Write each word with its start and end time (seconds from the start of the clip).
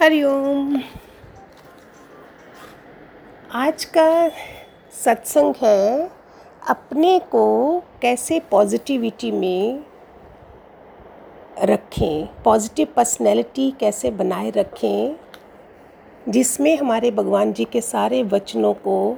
हरिओम 0.00 0.80
आज 3.52 3.84
का 3.84 4.28
सत्संग 4.94 5.54
है, 5.62 6.10
अपने 6.68 7.18
को 7.30 7.78
कैसे 8.02 8.40
पॉजिटिविटी 8.50 9.30
में 9.30 9.84
रखें 11.62 12.42
पॉजिटिव 12.42 12.88
पर्सनैलिटी 12.96 13.70
कैसे 13.80 14.10
बनाए 14.10 14.50
रखें, 14.50 15.16
जिसमें 16.28 16.76
हमारे 16.78 17.10
भगवान 17.10 17.52
जी 17.52 17.64
के 17.64 17.80
सारे 17.80 18.22
वचनों 18.22 18.74
को 18.74 19.16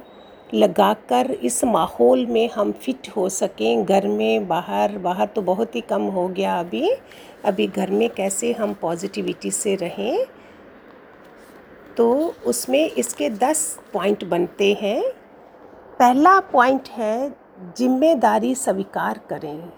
लगाकर 0.55 1.31
इस 1.33 1.63
माहौल 1.65 2.27
में 2.27 2.49
हम 2.51 2.73
फिट 2.73 3.09
हो 3.17 3.29
सकें। 3.29 3.85
घर 3.85 4.09
में 4.09 4.49
बाहर 4.49 4.99
बाहर 4.99 5.27
तो 5.27 5.43
बहुत 5.43 5.77
ही 5.77 5.81
कम 5.81 6.03
हो 6.03 6.29
गया 6.29 6.59
अभी। 6.61 6.91
अभी 7.45 7.67
घर 7.67 7.91
में 7.91 8.09
कैसे 8.11 8.53
हम 8.53 8.75
पॉजिटिविटी 8.75 9.51
से 9.51 9.75
रहें 9.77 10.27
तो 11.99 12.35
उसमें 12.47 12.91
इसके 12.91 13.29
दस 13.31 13.61
पॉइंट 13.93 14.23
बनते 14.25 14.73
हैं। 14.81 15.03
पहला 15.99 16.39
पॉइंट 16.53 16.89
है, 16.89 17.29
ज़िम्मेदारी 17.79 18.55
स्वीकार 18.55 19.21
करें। 19.31 19.71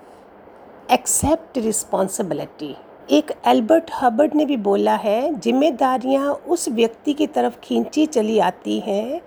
एक्सेप्ट 0.91 1.59
रिस्पॉन्सिबिलिटी 1.59 2.75
एक 3.11 3.33
एल्बर्ट 3.47 3.91
हबर्ड 3.95 4.35
ने 4.35 4.45
भी 4.45 4.57
बोला 4.59 4.97
है, 4.97 5.35
जिम्मेदारियाँ 5.37 6.33
उस 6.33 6.69
व्यक्ति 6.69 7.13
की 7.13 7.27
तरफ़ 7.29 7.59
खींची 7.61 8.07
चली 8.07 8.39
आती 8.41 8.79
हैं, 8.81 9.21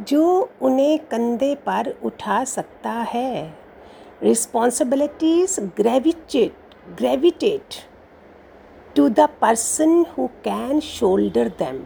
जो 0.00 0.48
उन्हें 0.62 0.98
कंधे 1.06 1.54
पर 1.66 1.94
उठा 2.04 2.42
सकता 2.44 2.90
है। 2.90 3.54
Responsibilities 4.22 5.56
gravitate 5.76 6.74
gravitate 6.98 7.74
to 8.96 9.08
the 9.08 9.28
person 9.40 10.04
who 10.18 10.26
can 10.44 10.80
shoulder 10.80 11.48
them 11.58 11.84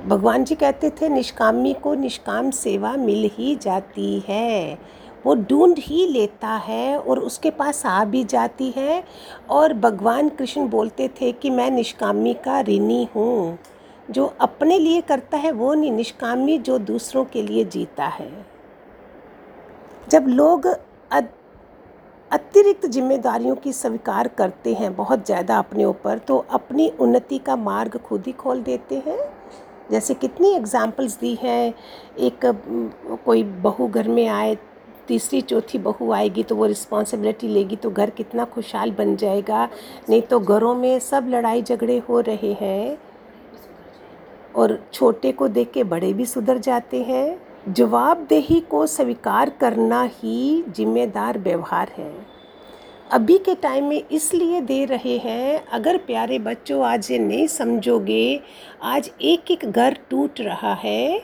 भगवान 0.00 0.44
जी 0.44 0.54
कहते 0.54 0.90
थे, 0.90 1.08
निष्कामी 1.08 1.72
को 1.74 1.94
निष्काम 1.94 2.50
सेवा 2.50 2.92
मिल 2.96 3.30
ही 3.32 3.54
जाती 3.56 4.18
है। 4.28 4.78
वो 5.24 5.34
ढूंढ 5.34 5.78
ही 5.78 6.06
लेता 6.06 6.48
है 6.58 6.98
और 6.98 7.18
उसके 7.18 7.50
पास 7.50 7.84
आ 7.86 8.04
भी 8.04 8.22
जाती 8.24 8.70
है। 8.76 9.02
और 9.50 9.72
भगवान 9.74 10.28
कृष्ण 10.28 10.68
बोलते 10.68 11.08
थे 11.20 11.32
कि, 11.32 11.50
मैं 11.50 11.70
निष्कामी 11.70 12.34
का 12.34 12.60
ऋणी 12.60 13.08
हूँ। 13.16 13.58
जो 14.08 14.26
अपने 14.40 14.78
लिए 14.78 15.00
करता 15.00 15.36
है, 15.36 15.50
वो 15.52 15.72
नहीं 15.74 15.92
निष्कामी 15.92 16.58
जो 16.58 16.78
दूसरों 16.80 17.24
के 17.24 17.42
लिए 17.42 17.64
जीता 17.64 18.06
है। 18.08 18.30
जब 20.10 20.26
लोग 20.28 20.66
अतिरिक्त 22.30 22.86
जिम्मेदारियों 22.86 23.54
की 23.56 23.72
स्वीकार 23.72 24.28
करते 24.28 24.72
हैं 24.74 24.94
बहुत 24.96 25.24
ज़्यादा 25.26 25.58
अपने 25.58 25.84
ऊपर 25.84 26.18
तो 26.18 26.36
अपनी 26.50 26.88
उन्नति 27.00 27.38
का 27.38 27.56
मार्ग 27.56 27.96
खुद 27.98 28.22
ही 28.26 28.32
खोल 28.32 28.62
देते 28.62 29.02
हैं। 29.06 29.18
जैसे 29.90 30.14
कितनी 30.14 30.54
एग्ज़ाम्पल्स 30.54 31.18
दी 31.20 31.34
हैं, 31.34 31.74
एक 32.18 32.46
कोई 33.24 33.42
बहू 33.42 33.88
घर 33.88 34.08
में 34.08 34.26
आए, 34.28 34.56
तीसरी, 35.08 35.40
चौथी 35.40 35.78
बहू 35.78 36.10
आएगी 36.12 36.42
तो 36.42 36.56
वो 36.56 36.66
रिस्पॉन्सिबिलिटी 36.66 37.48
लेगी 37.48 37.76
तो 37.76 37.90
घर 37.90 38.10
कितना 38.10 38.44
खुशहाल 38.46 38.90
बन 38.90 39.16
जाएगा। 39.16 39.68
नहीं 40.10 40.22
तो 40.22 40.40
घरों 40.40 40.74
में 40.74 40.98
सब 41.00 41.28
लड़ाई 41.28 41.62
झगड़े 41.62 41.98
हो 42.08 42.20
रहे 42.20 42.52
हैं 42.52 42.98
और 44.54 44.78
छोटे 44.92 45.32
को 45.32 45.48
देख 45.48 45.70
के 45.72 45.84
बड़े 45.86 46.12
भी 46.12 46.24
सुधर 46.26 46.58
जाते 46.58 47.02
हैं। 47.02 47.38
जवाबदेही 47.68 48.60
को 48.60 48.86
स्वीकार 48.86 49.50
करना 49.50 50.02
ही 50.14 50.64
जिम्मेदार 50.68 51.38
व्यवहार 51.38 51.92
है। 51.96 52.12
अभी 53.10 53.36
के 53.38 53.54
टाइम 53.54 53.84
में 53.84 54.02
इसलिए 54.12 54.60
दे 54.60 54.84
रहे 54.84 55.16
हैं, 55.18 55.64
अगर 55.66 55.96
प्यारे 55.98 56.38
बच्चों 56.38 56.84
आज 56.86 57.10
ये 57.10 57.18
नहीं 57.18 57.46
समझोगे, 57.46 58.40
आज 58.82 59.10
एक 59.22 59.50
एक 59.50 59.64
घर 59.64 59.96
टूट 60.10 60.40
रहा 60.40 60.72
है, 60.74 61.22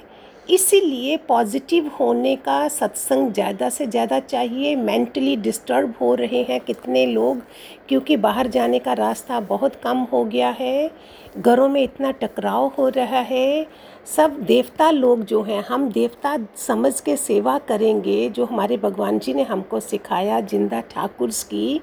इसीलिए 0.48 1.16
पॉजिटिव 1.28 1.90
होने 2.00 2.34
का 2.36 2.56
सत्संग 2.68 3.32
ज़्यादा 3.32 3.68
से 3.70 3.86
ज़्यादा 3.86 4.18
चाहिए। 4.20 4.74
मेंटली 4.76 5.36
डिस्टर्ब 5.36 5.94
हो 6.00 6.14
रहे 6.14 6.42
हैं 6.42 6.60
कितने 6.60 7.04
लोग, 7.06 7.42
क्योंकि 7.88 8.16
बाहर 8.16 8.48
जाने 8.48 8.78
का 8.78 8.92
रास्ता 8.94 9.40
बहुत 9.42 9.74
कम 9.84 9.98
हो 10.12 10.24
गया 10.24 10.50
है, 10.50 10.90
घरों 11.38 11.68
में 11.68 11.82
इतना 11.82 12.10
टकराव 12.12 12.72
हो 12.78 12.88
रहा 12.88 13.20
है। 13.22 13.66
सब 14.06 14.36
देवता 14.40 14.90
लोग 14.90 15.22
जो 15.24 15.42
हैं, 15.42 15.62
हम 15.64 15.88
देवता 15.90 16.36
समझ 16.56 17.00
के 17.00 17.16
सेवा 17.16 17.56
करेंगे 17.58 18.28
जो 18.30 18.44
हमारे 18.44 18.76
भगवान 18.76 19.18
जी 19.18 19.34
ने 19.34 19.42
हमको 19.42 19.80
सिखाया, 19.80 20.40
ज़िंदा 20.40 20.80
ठाकुर 20.90 21.30
की 21.50 21.80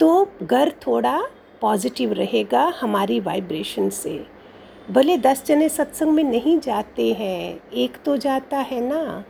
तो 0.00 0.28
घर 0.42 0.72
थोड़ा 0.86 1.20
पॉजिटिव 1.60 2.12
रहेगा 2.12 2.64
हमारी 2.80 3.20
वाइब्रेशन 3.20 3.88
से। 3.90 4.20
भले 4.90 5.16
दस 5.18 5.44
जने 5.46 5.68
सत्संग 5.68 6.12
में 6.12 6.24
नहीं 6.24 6.58
जाते 6.60 7.12
हैं, 7.12 7.60
एक 7.72 7.96
तो 8.04 8.16
जाता 8.16 8.58
है 8.58 8.80
ना। 8.80 9.24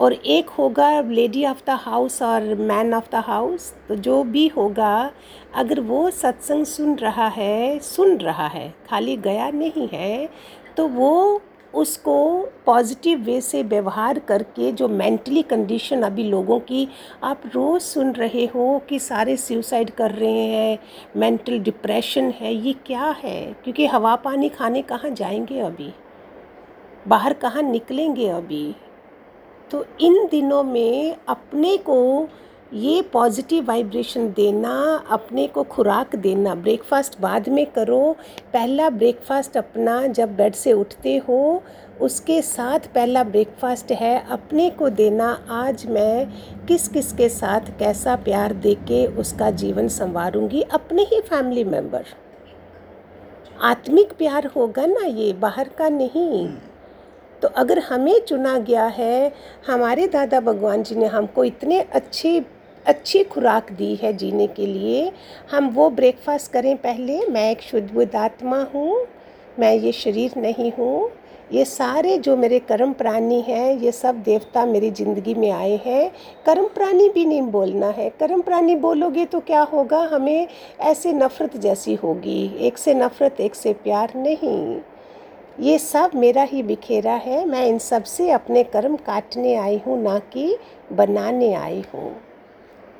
और 0.00 0.12
एक 0.12 0.48
होगा 0.50 1.00
लेडी 1.00 1.44
ऑफ़ 1.46 1.60
द 1.66 1.70
हाउस 1.80 2.20
और 2.22 2.54
मैन 2.54 2.94
ऑफ़ 2.94 3.10
द 3.12 3.22
हाउस 3.26 3.72
तो 3.88 3.96
जो 3.96 4.22
भी 4.24 4.46
होगा, 4.48 5.10
अगर 5.54 5.80
वो 5.80 6.10
सत्संग 6.10 6.64
सुन 6.66 6.94
रहा 6.96 7.28
है, 7.28 7.78
सुन 7.80 8.16
रहा 8.18 8.46
है, 8.46 8.68
खाली 8.88 9.16
गया 9.18 9.50
नहीं 9.50 9.88
है 9.92 10.28
तो 10.76 10.88
वो 10.88 11.42
उसको 11.74 12.48
पॉजिटिव 12.66 13.18
वे 13.18 13.40
से 13.40 13.62
व्यवहार 13.62 14.18
करके 14.18 14.72
जो 14.72 14.88
मेंटली 14.88 15.42
कंडीशन 15.42 16.02
अभी 16.02 16.24
लोगों 16.24 16.60
की, 16.60 16.88
आप 17.22 17.42
रोज़ 17.46 17.82
सुन 17.82 18.12
रहे 18.12 18.44
हो 18.44 18.82
कि 18.88 18.98
सारे 18.98 19.36
सुसाइड 19.36 19.90
कर 19.90 20.10
रहे 20.10 20.44
हैं 20.46 20.78
मेंटल 21.16 21.58
डिप्रेशन 21.58 22.30
है, 22.30 22.54
ये 22.54 22.72
क्या 22.72 23.16
है? 23.24 23.56
क्योंकि 23.64 23.86
हवा 23.86 24.16
पानी 24.16 24.48
खाने 24.48 24.82
कहाँ 24.82 25.10
जाएँगे 25.10 25.60
अभी? 25.60 25.92
बाहर 27.08 27.32
कहाँ 27.32 27.62
निकलेंगे 27.62 28.28
अभी? 28.28 28.76
तो 29.70 29.86
इन 30.00 30.28
दिनों 30.30 30.62
में 30.62 31.16
अपने 31.28 31.76
को 31.76 32.28
ये 32.72 33.02
पॉजिटिव 33.02 33.64
वाइब्रेशन 33.64 34.28
देना, 34.28 35.04
अपने 35.10 35.46
को 35.46 35.62
खुराक 35.62 36.16
देना। 36.16 36.54
ब्रेकफास्ट 36.54 37.20
बाद 37.20 37.48
में 37.48 37.66
करो। 37.66 38.16
पहला 38.52 38.90
ब्रेकफास्ट 38.90 39.56
अपना 39.56 40.06
जब 40.06 40.36
बेड 40.36 40.54
से 40.54 40.72
उठते 40.72 41.16
हो, 41.16 41.62
उसके 42.00 42.42
साथ 42.42 42.78
पहला 42.78 43.24
ब्रेकफास्ट 43.24 43.92
है। 43.92 44.26
अपने 44.30 44.70
को 44.70 44.88
देना, 44.88 45.46
आज 45.50 45.86
मैं 45.86 46.26
किस 46.66 46.88
किस 46.88 47.12
के 47.12 47.28
साथ 47.28 47.60
कैसा 47.78 48.16
प्यार 48.16 48.52
दे 48.52 48.74
के 48.74 49.06
उसका 49.06 49.50
जीवन 49.50 49.88
संवारूँगी? 49.88 50.62
अपने 50.62 51.02
ही 51.02 51.20
फैमिली 51.20 51.64
मेंबर 51.64 52.04
आत्मिक 53.62 54.12
प्यार 54.12 54.46
होगा 54.46 54.86
ना 54.86 55.04
ये, 55.06 55.32
बाहर 55.32 55.68
का 55.68 55.88
नहीं। 55.88 56.48
तो 57.42 57.48
अगर 57.48 57.78
हमें 57.78 58.18
चुना 58.20 58.58
गया 58.58 58.84
है, 58.86 59.32
हमारे 59.66 60.06
दादा 60.06 60.40
भगवान 60.40 60.82
जी 60.82 60.94
ने 60.94 61.06
हमको 61.06 61.44
इतने 61.44 61.80
अच्छे, 61.80 62.42
अच्छी 62.86 63.22
खुराक 63.24 63.72
दी 63.72 63.94
है 63.94 64.12
जीने 64.12 64.46
के 64.46 64.66
लिए, 64.66 65.10
हम 65.52 65.68
वो 65.70 65.90
ब्रेकफास्ट 65.90 66.52
करें 66.52 66.76
पहले। 66.76 67.20
मैं 67.26 67.50
एक 67.50 67.62
शुद्ध 67.62 68.14
आत्मा 68.16 68.62
हूँ, 68.74 69.06
मैं 69.58 69.74
ये 69.74 69.92
शरीर 69.92 70.32
नहीं 70.36 70.72
हूँ। 70.72 71.10
ये 71.52 71.64
सारे 71.64 72.16
जो 72.18 72.36
मेरे 72.36 72.58
कर्म 72.58 72.92
प्राणी 72.92 73.40
हैं, 73.40 73.78
ये 73.78 73.90
सब 73.92 74.22
देवता 74.22 74.64
मेरी 74.66 74.90
ज़िंदगी 74.90 75.34
में 75.34 75.50
आए 75.50 75.76
हैं। 75.84 76.10
कर्म 76.46 76.66
प्राणी 76.66 77.08
भी 77.08 77.24
नहीं 77.24 77.42
बोलना 77.42 77.86
है। 77.88 78.08
कर्म 78.10 78.40
प्राणी 78.40 78.76
बोलोगे 78.76 79.24
तो 79.24 79.40
क्या 79.40 79.62
होगा? 79.62 79.98
हमें 80.04 80.48
ऐसे 80.80 81.12
नफ़रत 81.12 81.56
जैसी 81.56 81.94
होगी। 81.94 82.44
एक 82.60 82.78
से 82.78 82.94
नफ़रत, 82.94 83.40
एक 83.40 83.54
से 83.54 83.72
प्यार 83.72 84.12
नहीं। 84.16 84.80
ये 85.58 85.78
सब 85.78 86.10
मेरा 86.14 86.42
ही 86.42 86.62
बिखेरा 86.62 87.14
है। 87.16 87.44
मैं 87.46 87.66
इन 87.66 87.78
सबसे 87.78 88.30
अपने 88.30 88.62
कर्म 88.64 88.96
काटने 88.96 89.54
आई 89.56 89.80
हूँ, 89.86 90.02
ना 90.02 90.18
कि 90.18 90.56
बनाने 90.92 91.52
आई 91.54 91.82
हूँ। 91.94 92.14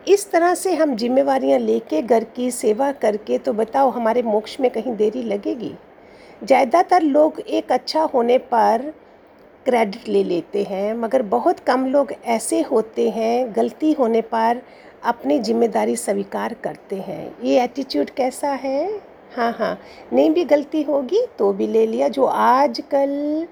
इस 0.07 0.31
तरह 0.31 0.55
से 0.55 0.75
हम 0.75 0.95
जिम्मेवारियाँ 0.97 1.59
लेके 1.59 2.03
घर 2.03 2.25
की 2.27 2.51
सेवा 2.51 2.91
करके 2.95 3.39
तो 3.39 3.53
बताओ 3.53 3.91
हमारे 3.91 4.23
मोक्ष 4.23 4.59
में 4.61 4.71
कहीं 4.71 4.95
देरी 4.97 5.23
लगेगी? 5.23 5.75
ज़्यादातर 6.43 7.03
लोग 7.03 7.41
एक 7.41 7.73
अच्छा 7.73 8.03
होने 8.05 8.39
पर 8.39 8.93
क्रेडिट 9.67 10.09
ले 10.09 10.23
लेते 10.25 10.63
हैं, 10.63 10.95
मगर 10.95 11.23
बहुत 11.25 11.61
कम 11.61 11.87
लोग 11.87 12.13
ऐसे 12.13 12.61
होते 12.63 13.09
हैं, 13.11 13.55
गलती 13.57 13.93
होने 13.93 14.21
पर 14.23 14.63
अपनी 15.05 15.39
ज़िम्मेदारी 15.39 15.97
स्वीकार 15.97 16.55
करते 16.55 16.97
हैं। 16.99 17.35
ये 17.45 17.63
एटीट्यूड 17.63 18.11
कैसा 18.11 18.51
है? 18.51 18.89
हाँ 19.37 19.53
हाँ। 19.53 19.79
नहीं 20.13 20.31
भी 20.31 20.45
गलती 20.45 20.83
होगी 20.83 21.27
तो 21.39 21.53
भी 21.53 21.67
ले 21.67 21.87
लिया, 21.87 22.09
जो 22.09 22.25
आजकल 22.25 23.47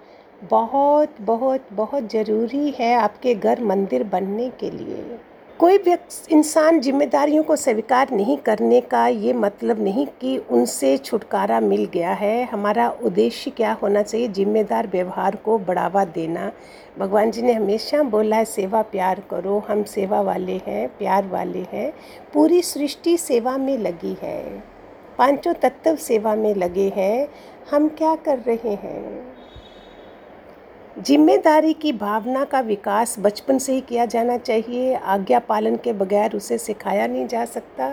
बहुत 0.51 1.21
बहुत 1.21 1.67
बहुत 1.73 2.11
ज़रूरी 2.13 2.71
है 2.71 2.95
आपके 2.95 3.35
घर 3.35 3.63
मंदिर 3.63 4.05
बनने 4.05 4.49
के 4.51 4.71
लिए। 4.71 5.19
कोई 5.61 5.79
व्यक्ति 5.79 6.35
इंसान 6.35 6.81
जिम्मेदारियों 6.81 7.43
को 7.43 7.57
स्वीकार 7.57 8.11
नहीं 8.11 8.37
करने 8.37 8.81
का 8.81 9.07
ये 9.07 9.33
मतलब 9.33 9.83
नहीं 9.83 10.07
कि 10.21 10.37
उनसे 10.51 10.97
छुटकारा 10.99 11.61
मिल 11.61 11.85
गया 11.85 12.13
है। 12.13 12.45
हमारा 12.45 12.89
उद्देश्य 13.05 13.51
क्या 13.51 13.73
होना 13.73 14.03
चाहिए? 14.03 14.29
जिम्मेदार 14.29 14.87
व्यवहार 14.87 15.37
को 15.37 15.59
बढ़ावा 15.59 16.05
देना। 16.05 16.51
भगवान 16.99 17.31
जी 17.31 17.43
ने 17.43 17.53
हमेशा 17.53 18.03
बोला 18.03 18.37
है, 18.37 18.45
सेवा 18.45 18.83
प्यार 18.83 19.23
करो, 19.31 19.63
हम 19.69 19.83
सेवा 19.85 20.21
वाले 20.21 20.61
हैं, 20.67 20.89
प्यार 20.89 21.27
वाले 21.27 21.67
हैं। 21.73 21.93
पूरी 22.35 22.63
सृष्टि 22.63 23.17
सेवा 23.17 23.57
में 23.59 23.77
लगी 23.79 24.17
है। 24.23 24.72
पाँचों 25.19 25.53
तत्व 25.55 25.97
सेवा 25.97 26.35
में 26.35 26.55
लगे 26.55 26.89
हैं, 26.97 27.29
हम 27.71 27.89
क्या 27.89 28.15
कर 28.17 28.39
रहे 28.39 28.75
हैं? 28.75 29.33
ज़िम्मेदारी 30.99 31.73
की 31.73 31.93
भावना 31.93 32.45
का 32.45 32.61
विकास 32.61 33.15
बचपन 33.19 33.59
से 33.59 33.73
ही 33.73 33.81
किया 33.81 34.05
जाना 34.07 34.37
चाहिए। 34.39 34.95
आज्ञा 34.95 35.39
पालन 35.39 35.77
के 35.77 35.93
बगैर 35.93 36.37
उसे 36.37 36.59
सिखाया 36.59 37.07
नहीं 37.07 37.27
जा 37.27 37.45
सकता। 37.45 37.91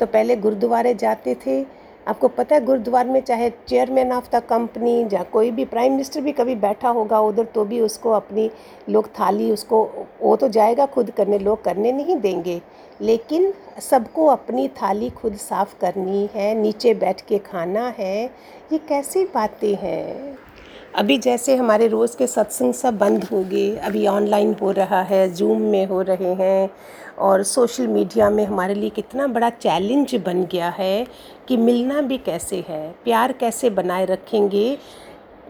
तो 0.00 0.06
पहले 0.06 0.36
गुरुद्वारे 0.36 0.94
जाते 0.94 1.34
थे 1.46 1.62
आपको 2.08 2.28
पता 2.28 2.54
है, 2.54 2.64
गुरुद्वार 2.64 3.06
में 3.06 3.20
चाहे 3.20 3.50
चेयरमैन 3.68 4.12
ऑफ़ 4.12 4.28
द 4.32 4.40
कंपनी 4.40 5.08
या 5.12 5.22
कोई 5.22 5.50
भी 5.50 5.64
प्राइम 5.64 5.92
मिनिस्टर 5.92 6.20
भी 6.20 6.32
कभी 6.32 6.54
बैठा 6.54 6.88
होगा 6.88 7.20
उधर 7.20 7.44
तो 7.44 7.64
भी 7.64 7.80
उसको 7.80 8.10
अपनी 8.10 8.50
लोग 8.88 9.08
थाली 9.10 9.50
उसको, 9.52 9.82
वो 10.22 10.36
तो 10.36 10.48
जाएगा 10.48 10.86
खुद 10.86 11.10
करने, 11.10 11.38
लोग 11.38 11.62
करने 11.64 11.92
नहीं 11.92 12.16
देंगे। 12.16 12.60
लेकिन 13.00 13.52
सबको 13.80 14.26
अपनी 14.26 14.68
थाली 14.82 15.10
खुद 15.10 15.36
साफ़ 15.36 15.78
करनी 15.80 16.28
है, 16.34 16.54
नीचे 16.54 16.94
बैठ 16.94 17.20
के 17.20 17.38
खाना 17.38 17.94
है, 17.98 18.24
ये 18.72 18.78
कैसी 18.78 19.24
बातें 19.24 19.74
हैं? 19.74 20.36
अभी 20.94 21.16
जैसे 21.18 21.54
हमारे 21.56 21.86
रोज़ 21.88 22.16
के 22.16 22.26
सत्संग 22.26 22.74
सब 22.74 22.98
बंद 22.98 23.24
हो 23.24 23.42
गए, 23.44 23.70
अभी 23.76 24.06
ऑनलाइन 24.06 24.54
हो 24.62 24.70
रहा 24.70 25.02
है 25.02 25.28
जूम 25.34 25.60
में 25.62 25.86
हो 25.86 26.00
रहे 26.02 26.32
हैं 26.34 26.70
और 27.18 27.42
सोशल 27.42 27.86
मीडिया 27.86 28.30
में 28.30 28.44
हमारे 28.44 28.74
लिए 28.74 28.90
कितना 28.90 29.26
बड़ा 29.26 29.50
चैलेंज 29.50 30.14
बन 30.26 30.44
गया 30.44 30.68
है 30.68 31.06
कि 31.48 31.56
मिलना 31.56 32.00
भी 32.00 32.18
कैसे 32.18 32.64
है, 32.68 32.90
प्यार 33.04 33.32
कैसे 33.32 33.70
बनाए 33.70 34.04
रखेंगे। 34.04 34.78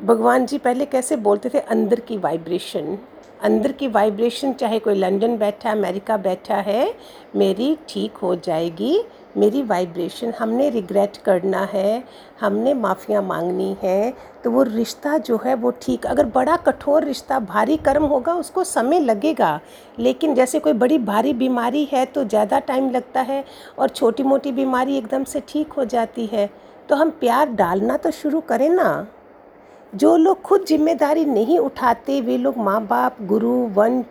भगवान 0.03 0.47
जी 0.47 0.59
पहले 0.59 0.87
कैसे 0.87 1.17
बोलते 1.17 1.49
थे, 1.49 1.59
अंदर 1.59 2.01
की 2.01 2.17
वाइब्रेशन। 2.19 2.99
अंदर 3.43 3.73
की 3.73 3.89
वाइब्रेशन, 3.89 4.53
चाहे 4.53 4.79
कोई 4.79 4.95
लंदन 4.95 5.37
बैठा, 5.37 5.71
अमेरिका 5.71 6.17
बैठा 6.17 6.57
है, 6.57 6.95
मेरी 7.37 7.77
ठीक 7.89 8.17
हो 8.17 8.35
जाएगी। 8.37 9.01
मेरी 9.35 9.63
वाइब्रेशन 9.63 10.33
हमने 10.39 10.69
रिग्रेट 10.71 11.17
करना 11.17 11.61
है, 11.65 12.05
हमने 12.41 12.75
माफ़ियाँ 12.75 13.23
मांगनी 13.23 13.77
है 13.83 14.13
तो 14.45 14.51
वो 14.51 14.63
रिश्ता 14.63 15.17
जो 15.19 15.41
है 15.45 15.55
वो 15.55 15.71
ठीक। 15.83 16.07
अगर 16.07 16.27
बड़ा 16.27 16.57
कठोर 16.59 17.05
रिश्ता, 17.05 17.39
भारी 17.41 17.77
कर्म 17.79 18.05
होगा, 18.05 18.35
उसको 18.35 18.65
समय 18.65 19.01
लगेगा। 19.01 19.61
लेकिन 19.99 20.35
जैसे 20.35 20.59
कोई 20.59 20.73
बड़ी 20.75 20.99
भारी 21.01 21.33
बीमारी 21.35 21.85
है 21.93 22.05
तो 22.07 22.25
ज़्यादा 22.25 22.59
टाइम 22.61 22.91
लगता 22.91 23.21
है 23.21 23.45
और 23.79 23.89
छोटी 23.89 24.23
मोटी 24.23 24.53
बीमारी 24.53 24.97
एकदम 24.99 25.25
से 25.25 25.43
ठीक 25.49 25.73
हो 25.73 25.85
जाती 25.87 26.27
है। 26.27 26.49
तो 26.89 26.97
हम 26.97 27.11
प्यार 27.11 27.51
डालना 27.51 27.97
तो 27.97 28.11
शुरू 28.13 28.41
करें 28.43 28.69
ना। 28.71 29.07
जो 29.93 30.17
लोग 30.17 30.41
खुद 30.43 30.65
ज़िम्मेदारी 30.67 31.25
नहीं 31.25 31.59
उठाते, 31.59 32.21
वे 32.21 32.37
लोग 32.39 32.57
माँ 32.59 32.81
बाप 32.87 33.23
गुरु, 33.23 33.53
वन 33.75 34.03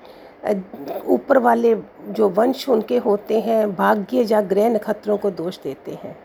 ऊपर 1.05 1.37
वाले 1.37 1.75
जो 2.09 2.29
वंश 2.29 2.67
उनके 2.69 2.97
होते 2.97 3.39
हैं, 3.39 3.75
भाग्य 3.75 4.21
या 4.23 4.41
ग्रह 4.43 4.69
नक्षत्रों 4.69 5.17
को 5.17 5.31
दोष 5.31 5.59
देते 5.59 5.99
हैं। 6.03 6.17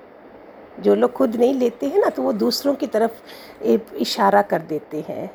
जो 0.80 0.94
लोग 0.94 1.12
खुद 1.12 1.36
नहीं 1.36 1.54
लेते 1.54 1.86
हैं 1.86 2.00
ना 2.00 2.08
तो 2.08 2.22
वो 2.22 2.32
दूसरों 2.32 2.74
की 2.74 2.86
तरफ़ 2.86 3.94
इशारा 3.96 4.42
कर 4.42 4.62
देते 4.62 5.04
हैं। 5.08 5.30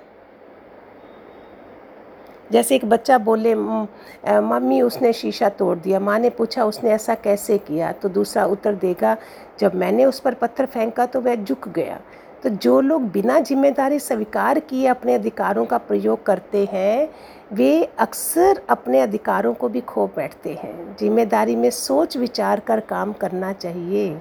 जैसे 2.51 2.75
एक 2.75 2.85
बच्चा 2.85 3.17
बोले 3.17 3.53
मम्मी, 3.55 4.81
उसने 4.81 5.11
शीशा 5.13 5.49
तोड़ 5.49 5.77
दिया, 5.77 5.99
माँ 5.99 6.17
ने 6.19 6.29
पूछा, 6.29 6.65
उसने 6.65 6.89
ऐसा 6.91 7.15
कैसे 7.15 7.57
किया? 7.57 7.91
तो 7.91 8.09
दूसरा 8.09 8.45
उत्तर 8.45 8.75
देगा, 8.75 9.15
जब 9.59 9.75
मैंने 9.75 10.05
उस 10.05 10.19
पर 10.19 10.33
पत्थर 10.33 10.65
फेंका 10.65 11.05
तो 11.05 11.21
वह 11.21 11.35
झुक 11.35 11.67
गया। 11.69 11.99
तो 12.43 12.49
जो 12.49 12.79
लोग 12.81 13.09
बिना 13.11 13.39
ज़िम्मेदारी 13.39 13.99
स्वीकार 13.99 14.59
किए 14.59 14.87
अपने 14.87 15.13
अधिकारों 15.13 15.65
का 15.65 15.77
प्रयोग 15.79 16.25
करते 16.25 16.67
हैं, 16.71 17.09
वे 17.53 17.83
अक्सर 17.99 18.61
अपने 18.69 18.99
अधिकारों 19.01 19.53
को 19.53 19.69
भी 19.69 19.81
खो 19.83 20.05
बैठते 20.15 20.53
हैं। 20.53 20.95
ज़िम्मेदारी 20.99 21.55
में 21.55 21.69
सोच 21.71 22.17
विचार 22.17 22.59
कर 22.59 22.79
काम 22.89 23.13
करना 23.13 23.51
चाहिए। 23.53 24.19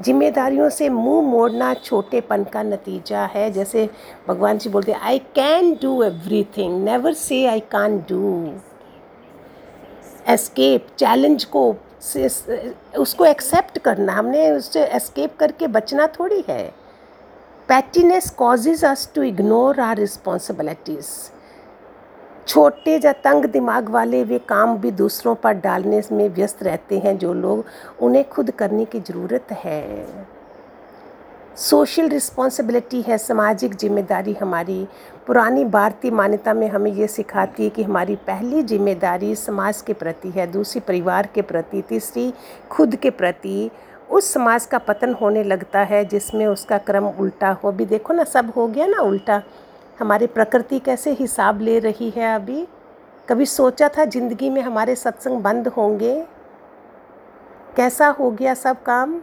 जिम्मेदारियों 0.00 0.68
से 0.70 0.88
मुँह 0.88 1.22
मोड़ना 1.22 1.72
छोटेपन 1.74 2.44
का 2.44 2.62
नतीजा 2.62 3.24
है। 3.26 3.50
जैसे 3.52 3.88
भगवान 4.28 4.58
जी 4.58 4.70
बोलते 4.70 4.92
हैं 4.92 5.00
I 5.00 5.18
can 5.34 5.72
do 5.82 6.02
everything 6.56 6.82
never 6.84 7.12
say 7.16 7.44
I 7.46 7.60
can't 7.70 7.98
do 8.08 8.52
escape 10.28 10.86
challenge 10.98 11.44
को, 11.46 11.68
उसको 12.98 13.24
एक्सेप्ट 13.24 13.78
करना। 13.78 14.12
हमने 14.12 14.50
उससे 14.52 14.84
एस्केप 14.86 15.36
करके 15.38 15.66
बचना 15.68 16.06
थोड़ी 16.18 16.44
है। 16.48 16.87
Pettiness 17.68 18.28
causes 18.30 18.84
us 18.84 19.10
to 19.14 19.22
ignore 19.22 19.80
our 19.80 19.96
responsibilities 19.96 21.08
छोटे 22.46 22.94
या 23.04 23.12
तंग 23.24 23.44
दिमाग 23.46 23.88
वाले 23.88 24.22
वे 24.24 24.38
काम 24.48 24.76
भी 24.78 24.90
दूसरों 24.90 25.34
पर 25.34 25.52
डालने 25.54 26.00
में 26.12 26.28
व्यस्त 26.34 26.62
रहते 26.62 26.98
हैं, 26.98 27.16
जो 27.18 27.32
लोग 27.34 27.64
उन्हें 28.02 28.28
खुद 28.28 28.50
करने 28.50 28.84
की 28.84 29.00
ज़रूरत 29.00 29.52
है। 29.64 30.06
सोशल 31.58 32.08
रिस्पॉन्सिबिलिटी 32.08 33.00
है, 33.02 33.18
सामाजिक 33.18 33.74
ज़िम्मेदारी 33.74 34.32
हमारी। 34.32 34.86
पुरानी 35.26 35.64
भारतीय 35.66 36.10
मान्यता 36.10 36.54
में 36.54 36.68
हमें 36.68 36.92
ये 36.92 37.06
सिखाती 37.08 37.64
है 37.64 37.70
कि 37.70 37.82
हमारी 37.82 38.16
पहली 38.26 38.62
ज़िम्मेदारी 38.62 39.34
समाज 39.34 39.82
के 39.82 39.92
प्रति 39.94 40.30
है, 40.30 40.46
दूसरी 40.46 40.80
परिवार 40.80 41.28
के 41.34 41.42
प्रति, 41.42 41.82
तीसरी 41.82 42.32
खुद 42.70 42.96
के 42.96 43.10
प्रति। 43.12 43.70
उस 44.10 44.32
समाज 44.32 44.66
का 44.66 44.78
पतन 44.78 45.12
होने 45.12 45.42
लगता 45.44 45.80
है 45.80 46.04
जिसमें 46.04 46.46
उसका 46.46 46.78
क्रम 46.78 47.06
उल्टा 47.08 47.50
हो। 47.50 47.68
अभी 47.68 47.84
देखो 47.84 48.12
ना, 48.12 48.24
सब 48.24 48.52
हो 48.56 48.66
गया 48.66 48.86
ना 48.86 49.02
उल्टा। 49.02 49.42
हमारी 50.00 50.26
प्रकृति 50.26 50.78
कैसे 50.78 51.12
हिसाब 51.12 51.60
ले 51.60 51.78
रही 51.78 52.10
है 52.10 52.34
अभी? 52.34 52.66
कभी 53.28 53.46
सोचा 53.46 53.88
था 53.88 54.04
ज़िंदगी 54.04 54.50
में 54.50 54.62
हमारे 54.62 54.94
सत्संग 54.94 55.40
बंद 55.40 55.68
होंगे? 55.68 56.14
कैसा 57.76 58.08
हो 58.08 58.30
गया 58.30 58.54
सब 58.54 58.82
काम? 58.82 59.20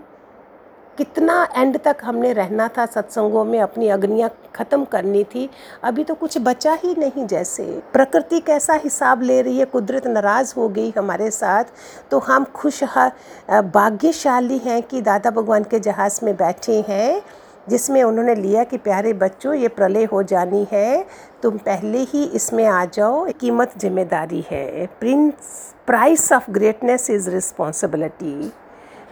कितना 0.97 1.47
एंड 1.55 1.77
तक 1.83 1.97
हमने 2.03 2.31
रहना 2.33 2.67
था 2.67 2.85
सत्संगों 2.85 3.43
में, 3.45 3.59
अपनी 3.61 3.87
अग्नियाँ 3.89 4.29
ख़त्म 4.55 4.85
करनी 4.85 5.23
थी, 5.25 5.49
अभी 5.83 6.03
तो 6.03 6.13
कुछ 6.15 6.37
बचा 6.41 6.73
ही 6.83 6.95
नहीं 6.95 7.25
जैसे। 7.27 7.63
प्रकृति 7.93 8.39
कैसा 8.41 8.73
हिसाब 8.83 9.21
ले 9.21 9.41
रही 9.41 9.57
है? 9.59 9.65
कुदरत 9.67 10.07
नाराज़ 10.07 10.53
हो 10.57 10.67
गई 10.69 10.93
हमारे 10.97 11.29
साथ 11.31 11.63
तो 12.11 12.19
हम 12.21 12.45
खुश 12.55 12.83
भाग्यशाली 13.49 14.57
हैं 14.59 14.81
कि 14.83 15.01
दादा 15.01 15.29
भगवान 15.31 15.63
के 15.63 15.79
जहाज़ 15.79 16.19
में 16.25 16.35
बैठे 16.35 16.83
हैं, 16.87 17.21
जिसमें 17.67 18.01
उन्होंने 18.03 18.35
लिया 18.35 18.63
कि 18.63 18.77
प्यारे 18.79 19.13
बच्चों, 19.15 19.53
ये 19.53 19.67
प्रलय 19.69 20.03
हो 20.05 20.23
जानी 20.23 20.67
है, 20.71 21.05
तुम 21.43 21.57
पहले 21.59 21.99
ही 22.03 22.23
इसमें 22.25 22.65
आ 22.65 22.83
जाओ, 22.87 23.25
कीमत 23.31 23.73
ज़िम्मेदारी 23.79 24.45
है। 24.51 24.85
Prince 24.99 25.73
price 25.87 26.31
of 26.33 26.51
greatness 26.51 27.09
is 27.09 27.29
responsibility 27.29 28.51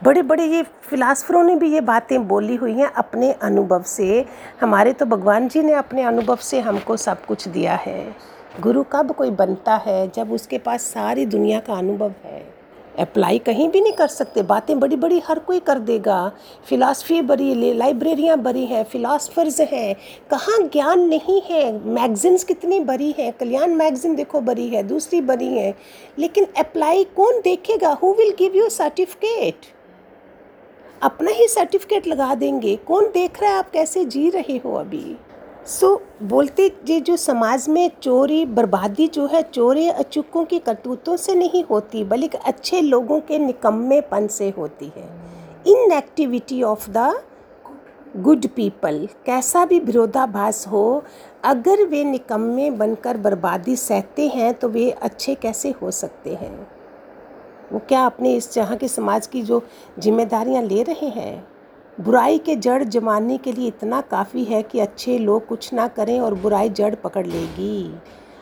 बड़े 0.03 0.21
बड़े 0.21 0.45
ये 0.45 0.63
फिलासफरों 0.63 1.43
ने 1.43 1.55
भी 1.55 1.71
ये 1.73 1.81
बातें 1.81 2.27
बोली 2.27 2.55
हुई 2.55 2.71
हैं 2.71 2.87
अपने 2.87 3.31
अनुभव 3.31 3.81
से। 3.81 4.25
हमारे 4.61 4.93
तो 4.93 5.05
भगवान 5.05 5.47
जी 5.47 5.61
ने 5.61 5.73
अपने 5.73 6.03
अनुभव 6.03 6.35
से 6.35 6.59
हमको 6.59 6.97
सब 6.97 7.25
कुछ 7.25 7.47
दिया 7.47 7.75
है। 7.75 8.15
गुरु 8.61 8.83
कब 8.83 9.11
कोई 9.11 9.29
बनता 9.31 9.75
है 9.75 10.07
जब 10.07 10.31
उसके 10.31 10.57
पास 10.57 10.81
सारी 10.83 11.25
दुनिया 11.25 11.59
का 11.59 11.73
अनुभव 11.73 12.13
है? 12.23 12.41
अप्लाई 12.99 13.39
कहीं 13.39 13.69
भी 13.69 13.81
नहीं 13.81 13.93
कर 13.93 14.07
सकते। 14.07 14.41
बातें 14.43 14.79
बड़ी 14.79 14.95
बड़ी 14.95 15.21
हर 15.27 15.39
कोई 15.39 15.59
कर 15.59 15.79
देगा। 15.79 16.31
फ़िलासफ़ी 16.69 17.21
बड़ी 17.21 17.73
लाइब्रेरियाँ 17.73 18.37
बड़ी 18.37 18.65
हैं 18.65 18.83
फ़िलासफ़र्स 18.83 19.59
हैं। 19.61 19.95
कहाँ 20.31 20.57
ज्ञान 20.63 20.99
नहीं 20.99 21.41
है? 21.41 21.71
मैगज़ीन्स 21.85 22.43
कितनी 22.43 22.79
बड़ी 22.79 23.13
हैं? 23.19 23.31
कल्याण 23.33 23.73
मैगज़ीन 23.75 24.15
देखो 24.15 24.41
बड़ी 24.41 24.67
है, 24.67 24.83
दूसरी 24.83 25.21
बड़ी 25.21 25.47
है। 25.47 25.73
लेकिन 26.19 26.47
अप्लाई 26.59 27.03
कौन 27.15 27.41
देखेगा? 27.43 27.97
Who 28.03 28.13
will 28.13 28.33
give 28.39 28.55
you 28.55 28.69
certificate 28.69 29.72
अपना 31.03 31.31
ही 31.31 31.47
सर्टिफिकेट 31.47 32.07
लगा 32.07 32.35
देंगे। 32.35 32.75
कौन 32.75 33.05
देख 33.05 33.41
रहा 33.41 33.51
है 33.51 33.57
आप 33.57 33.69
कैसे 33.71 34.05
जी 34.05 34.29
रहे 34.29 34.57
हो 34.57 34.73
अभी? 34.73 35.15
सो 35.67 35.87
so, 35.87 36.27
बोलते 36.29 36.65
ये 36.89 36.99
जो 36.99 37.17
समाज 37.17 37.67
में 37.69 37.91
चोरी 38.01 38.45
बर्बादी 38.45 39.07
जो 39.07 39.25
है 39.27 39.41
चोरे 39.43 39.89
अचुकों 39.89 40.45
की 40.45 40.59
करतूतों 40.59 41.17
से 41.17 41.35
नहीं 41.35 41.63
होती 41.63 42.03
बल्कि 42.03 42.37
अच्छे 42.37 42.81
लोगों 42.81 43.19
के 43.19 43.39
निकम्मेपन 43.39 44.27
से 44.27 44.49
होती 44.49 44.91
है। 44.97 45.09
Inactivity 45.91 46.63
of 46.63 46.89
the 46.89 47.23
good 48.17 48.47
people 48.47 49.07
कैसा 49.25 49.65
भी 49.65 49.79
विरोधाभास 49.79 50.67
हो 50.67 51.03
अगर 51.43 51.83
वे 51.83 52.03
निकम्मे 52.03 52.69
बनकर 52.71 53.17
बर्बादी 53.17 53.75
सहते 53.75 54.27
हैं 54.27 54.53
तो 54.53 54.69
वे 54.69 54.89
अच्छे 54.91 55.35
कैसे 55.35 55.73
हो 55.81 55.91
सकते 55.91 56.33
हैं? 56.33 56.67
वो 57.73 57.79
क्या 57.79 58.05
अपने 58.05 58.35
इस 58.35 58.53
जहाँ 58.53 58.77
के 58.77 58.87
समाज 58.87 59.27
की 59.27 59.41
जो 59.41 59.61
जिम्मेदारियाँ 59.99 60.63
ले 60.63 60.83
रहे 60.83 61.09
हैं? 61.09 61.47
बुराई 62.01 62.37
के 62.37 62.55
जड़ 62.55 62.83
जमाने 62.83 63.37
के 63.37 63.51
लिए 63.51 63.67
इतना 63.67 64.01
काफ़ी 64.01 64.43
है 64.43 64.63
कि 64.63 64.79
अच्छे 64.79 65.17
लोग 65.17 65.45
कुछ 65.47 65.73
ना 65.73 65.87
करें 65.87 66.19
और 66.19 66.33
बुराई 66.33 66.69
जड़ 66.69 66.95
पकड़ 66.95 67.25
लेगी। 67.27 67.95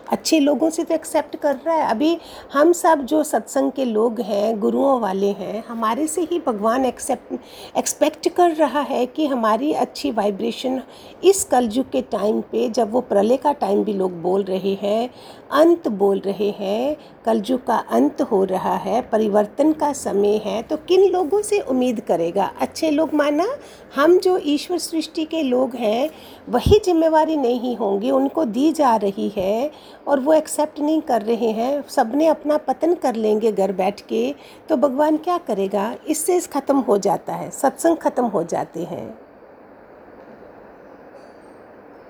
अच्छे 0.09 0.39
लोगों 0.39 0.69
से 0.69 0.83
तो 0.83 0.93
एक्सेप्ट 0.93 1.35
कर 1.35 1.55
रहा 1.55 1.75
है। 1.75 1.89
अभी 1.91 2.17
हम 2.53 2.71
सब 2.71 3.01
जो 3.01 3.23
सत्संग 3.23 3.71
के 3.71 3.85
लोग 3.85 4.19
हैं, 4.21 4.59
गुरुओं 4.59 4.99
वाले 4.99 5.31
हैं, 5.31 5.63
हमारे 5.67 6.07
से 6.07 6.21
ही 6.21 6.39
भगवान 6.39 6.85
एक्सेप्ट 6.85 7.33
एक्सपेक्ट 7.77 8.29
कर 8.29 8.51
रहा 8.51 8.79
है 8.79 9.05
कि 9.05 9.25
हमारी 9.25 9.71
अच्छी 9.73 10.11
वाइब्रेशन 10.11 10.81
इस 11.23 11.43
कलयुग 11.43 11.89
के 11.91 12.01
टाइम 12.01 12.41
पे 12.41 12.69
जब 12.69 12.91
वो 12.91 13.01
प्रलय 13.01 13.37
का 13.37 13.53
टाइम 13.53 13.83
भी 13.83 13.93
लोग 13.93 14.21
बोल 14.21 14.43
रहे 14.43 14.73
हैं 14.73 15.09
अंत 15.53 15.87
बोल 15.89 16.19
रहे 16.19 16.49
हैं 16.49 16.95
कलयुग 17.25 17.65
का 17.65 17.75
अंत 17.91 18.21
हो 18.21 18.43
रहा 18.43 18.75
है, 18.75 19.01
परिवर्तन 19.01 19.71
का 19.73 19.91
समय 19.93 20.41
है 20.45 20.61
तो 20.63 20.77
किन 20.79 21.03
लोगों 21.11 21.41
से 21.41 21.59
उम्मीद 21.61 21.99
करेगा? 21.99 22.45
अच्छे 22.61 22.91
लोग 22.91 23.13
माना, 23.13 23.47
हम 23.95 24.17
जो 24.19 24.37
ईश्वर 24.45 24.77
सृष्टि 24.79 25.25
के 25.25 25.41
लोग 25.43 25.75
हैं, 25.75 26.09
वही 26.49 26.79
जिम्मेवारी 26.85 27.37
नहीं 27.37 27.75
होंगी, 27.77 28.11
उनको 28.11 28.45
दी 28.47 28.71
जा 28.71 28.95
रही 28.97 29.31
है 29.37 29.71
और 30.07 30.19
वो 30.19 30.33
एक्सेप्ट 30.33 30.79
नहीं 30.79 31.01
कर 31.01 31.21
रहे 31.21 31.51
हैं 31.51 31.83
सबने 31.89 32.27
अपना 32.27 32.57
पतन 32.59 32.93
कर 32.95 33.15
लेंगे 33.15 33.51
घर 33.51 33.71
बैठ 33.73 34.01
के 34.01 34.33
तो 34.69 34.77
भगवान 34.77 35.17
क्या 35.17 35.37
करेगा? 35.39 35.93
इससे 36.07 36.37
इस 36.37 36.47
ख़त्म 36.47 36.77
हो 36.79 36.97
जाता 36.99 37.33
है, 37.33 37.49
सत्संग 37.51 37.97
ख़त्म 37.97 38.25
हो 38.25 38.43
जाते 38.45 38.83
हैं। 38.83 39.30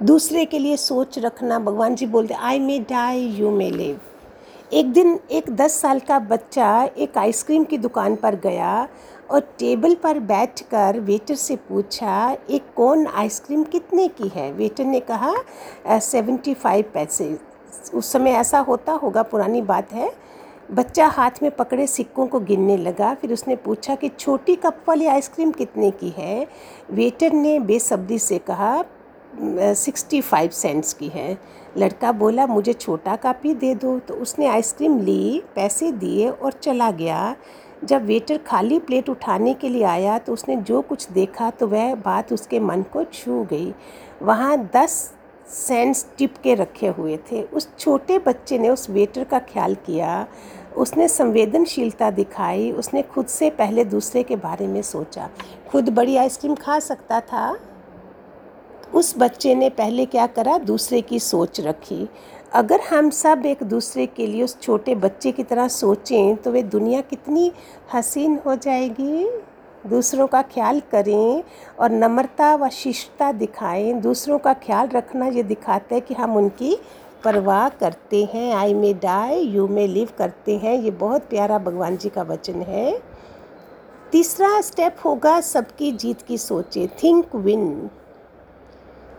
दूसरे 0.01 0.43
के 0.45 0.59
लिए 0.59 0.77
सोच 0.77 1.17
रखना, 1.19 1.57
भगवान 1.59 1.95
जी 1.95 2.05
बोलते 2.05 2.33
I 2.33 2.59
may 2.59 2.79
die 2.79 3.19
you 3.19 3.49
may 3.51 3.69
live 3.71 3.99
एक 4.73 4.91
दिन, 4.93 5.19
एक 5.31 5.49
दस 5.51 5.79
साल 5.81 5.99
का 5.99 6.17
बच्चा 6.19 6.83
एक 6.97 7.17
आइसक्रीम 7.17 7.63
की 7.63 7.77
दुकान 7.77 8.15
पर 8.15 8.35
गया 8.35 8.87
और 9.31 9.39
टेबल 9.59 9.93
पर 9.95 10.19
बैठकर 10.21 10.99
वेटर 10.99 11.35
से 11.35 11.55
पूछा, 11.69 12.37
एक 12.49 12.73
कौन 12.75 13.05
आइसक्रीम 13.07 13.63
कितने 13.63 14.07
की 14.07 14.27
है? 14.27 14.51
वेटर 14.51 14.85
ने 14.85 14.99
कहा 15.09 15.99
सेवेंटी 15.99 16.53
फाइव 16.53 16.85
पैसे 16.93 17.37
उस 17.93 18.11
समय 18.11 18.31
ऐसा 18.31 18.59
होता 18.59 18.93
होगा, 18.93 19.23
पुरानी 19.23 19.61
बात 19.61 19.91
है। 19.93 20.11
बच्चा 20.71 21.07
हाथ 21.07 21.41
में 21.43 21.49
पकड़े 21.51 21.85
सिक्कों 21.87 22.25
को 22.27 22.39
गिनने 22.39 22.77
लगा, 22.77 23.13
फिर 23.13 23.33
उसने 23.33 23.55
पूछा 23.57 23.95
कि, 23.95 24.09
छोटी 24.09 24.55
कप 24.55 24.83
वाली 24.87 25.05
आइसक्रीम 25.07 25.51
कितने 25.51 25.91
की 25.91 26.09
है? 26.17 26.47
वेटर 26.91 27.33
ने 27.33 27.59
बेसब्री 27.61 28.19
से 28.19 28.37
कहा 28.39 28.83
सिक्सटी 29.33 30.21
फाइव 30.21 30.49
सेंट्स 30.49 30.93
की 30.93 31.07
है। 31.07 31.37
लड़का 31.77 32.11
बोला, 32.11 32.45
मुझे 32.47 32.73
छोटा 32.73 33.15
कापी 33.15 33.53
दे 33.53 33.73
दो। 33.75 33.97
तो 33.99 34.13
उसने 34.13 34.47
आइसक्रीम 34.47 34.99
ली, 34.99 35.41
पैसे 35.55 35.91
दिए 35.91 36.29
और 36.29 36.51
चला 36.53 36.91
गया। 36.91 37.35
जब 37.83 38.05
वेटर 38.05 38.37
खाली 38.37 38.77
प्लेट 38.79 39.09
उठाने 39.09 39.53
के 39.53 39.69
लिए 39.69 39.83
आया 39.83 40.17
तो 40.17 40.33
उसने 40.33 40.55
जो 40.55 40.81
कुछ 40.81 41.09
देखा 41.11 41.49
तो 41.49 41.67
वह 41.67 41.93
बात 41.95 42.33
उसके 42.33 42.59
मन 42.59 42.81
को 42.83 43.03
छू 43.03 43.43
गई। 43.43 43.73
वहाँ 44.21 44.57
दस 44.75 45.13
सेंट्स 45.49 46.05
टिप 46.17 46.35
के 46.43 46.53
रखे 46.55 46.87
हुए 46.87 47.17
थे। 47.31 47.41
उस 47.43 47.69
छोटे 47.79 48.19
बच्चे 48.19 48.57
ने 48.57 48.69
उस 48.69 48.89
वेटर 48.89 49.23
का 49.23 49.39
ख्याल 49.39 49.75
किया। 49.75 50.27
उसने 50.77 51.07
संवेदनशीलता 51.07 52.11
दिखाई। 52.11 52.71
उसने 52.71 53.01
खुद 53.03 53.25
से 53.25 53.49
पहले 53.49 53.85
दूसरे 53.85 54.23
के 54.23 54.35
बारे 54.35 54.67
में 54.67 54.81
सोचा। 54.81 55.29
खुद 55.69 55.89
बड़ी 55.89 56.15
आइसक्रीम 56.17 56.55
खा 56.55 56.79
सकता 56.79 57.19
था। 57.21 57.57
उस 58.93 59.13
बच्चे 59.17 59.53
ने 59.55 59.69
पहले 59.69 60.05
क्या 60.05 60.25
करा? 60.27 60.57
दूसरे 60.57 61.01
की 61.01 61.19
सोच 61.19 61.59
रखी। 61.61 62.07
अगर 62.53 62.81
हम 62.81 63.09
सब 63.09 63.45
एक 63.45 63.63
दूसरे 63.63 64.05
के 64.05 64.25
लिए 64.27 64.43
उस 64.43 64.59
छोटे 64.61 64.95
बच्चे 64.95 65.31
की 65.31 65.43
तरह 65.43 65.67
सोचें 65.67 66.35
तो 66.35 66.51
वे 66.51 66.63
दुनिया 66.63 67.01
कितनी 67.01 67.51
हसीन 67.93 68.39
हो 68.45 68.55
जाएगी। 68.55 69.29
दूसरों 69.87 70.27
का 70.27 70.41
ख्याल 70.41 70.79
करें 70.91 71.43
और 71.79 71.91
नम्रता 71.91 72.53
व 72.55 72.69
शिष्टता 72.69 73.31
दिखाएँ। 73.31 73.93
दूसरों 73.93 74.39
का 74.39 74.53
ख्याल 74.53 74.87
रखना 74.87 75.27
ये 75.27 75.43
दिखाता 75.43 75.95
है 75.95 76.01
कि 76.01 76.13
हम 76.13 76.35
उनकी 76.37 76.77
परवाह 77.23 77.69
करते 77.69 78.23
हैं। 78.33 78.53
I 78.53 78.73
may 78.73 78.93
die 78.93 79.39
you 79.39 79.67
may 79.67 79.87
live 79.87 80.09
करते 80.17 80.57
हैं। 80.57 80.77
ये 80.79 80.91
बहुत 80.91 81.21
प्यारा 81.21 81.57
भगवान 81.59 81.97
जी 81.97 82.09
का 82.09 82.21
वचन 82.23 82.61
है। 82.61 83.01
तीसरा 84.11 84.61
स्टेप 84.61 84.95
होगा 85.05 85.39
सबकी 85.41 85.91
जीत 85.91 86.21
की 86.21 86.37
सोचें। 86.37 86.87
थिंक 87.03 87.35
विन 87.35 87.89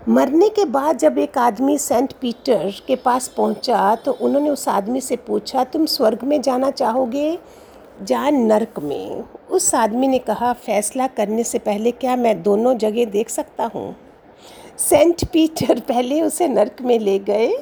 मरने 0.09 0.49
के 0.49 0.65
बाद 0.65 0.99
जब 0.99 1.19
एक 1.19 1.37
आदमी 1.39 1.77
सेंट 1.79 2.13
पीटर 2.13 2.73
के 2.87 2.95
पास 2.97 3.29
पहुँचा 3.29 3.95
तो 3.97 4.13
उन्होंने 4.13 4.51
उस 4.51 4.67
आदमी 4.69 5.01
से 5.01 5.17
पूछा, 5.17 5.65
तुम 5.65 5.85
स्वर्ग 5.87 6.23
में 6.25 6.41
जाना 6.43 6.71
चाहोगे 6.71 7.31
या 8.11 8.31
नरक 8.31 8.79
में? 8.81 9.25
उस 9.51 9.75
आदमी 9.75 10.09
ने 10.09 10.19
कहा, 10.19 10.53
फैसला 10.53 11.07
करने 11.07 11.45
से 11.45 11.59
पहले 11.59 11.91
क्या 11.93 12.17
मैं 12.17 12.43
दोनों 12.43 12.77
जगह 12.79 13.05
देख 13.05 13.29
सकता 13.29 13.71
हूँ? 13.75 13.95
सेंट 14.79 15.25
पीटर 15.25 15.81
पहले 15.81 16.21
उसे 16.23 16.49
नरक 16.49 16.83
में 16.83 16.99
ले 16.99 17.19
गए। 17.21 17.53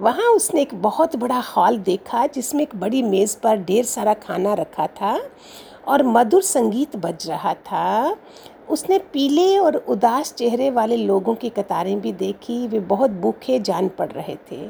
वहाँ 0.00 0.30
उसने 0.30 0.62
एक 0.62 0.74
बहुत 0.74 1.16
बड़ा 1.16 1.40
हॉल 1.46 1.78
देखा, 1.80 2.26
जिसमें 2.26 2.62
एक 2.62 2.76
बड़ी 2.76 3.02
मेज़ 3.02 3.36
पर 3.42 3.64
ढेर 3.64 3.84
सारा 3.84 4.14
खाना 4.16 4.54
रखा 4.54 4.86
था 4.86 5.18
और 5.88 6.02
मधुर 6.06 6.42
संगीत 6.42 6.96
बज 6.96 7.28
रहा 7.28 7.54
था। 7.54 8.16
उसने 8.68 8.98
पीले 9.12 9.56
और 9.58 9.76
उदास 9.76 10.32
चेहरे 10.32 10.70
वाले 10.70 10.96
लोगों 10.96 11.34
की 11.34 11.48
कतारें 11.48 12.00
भी 12.00 12.12
देखी। 12.12 12.66
वे 12.68 12.80
बहुत 12.80 13.10
भूखे 13.10 13.58
जान 13.60 13.88
पड़ 13.88 14.10
रहे 14.10 14.36
थे 14.52 14.66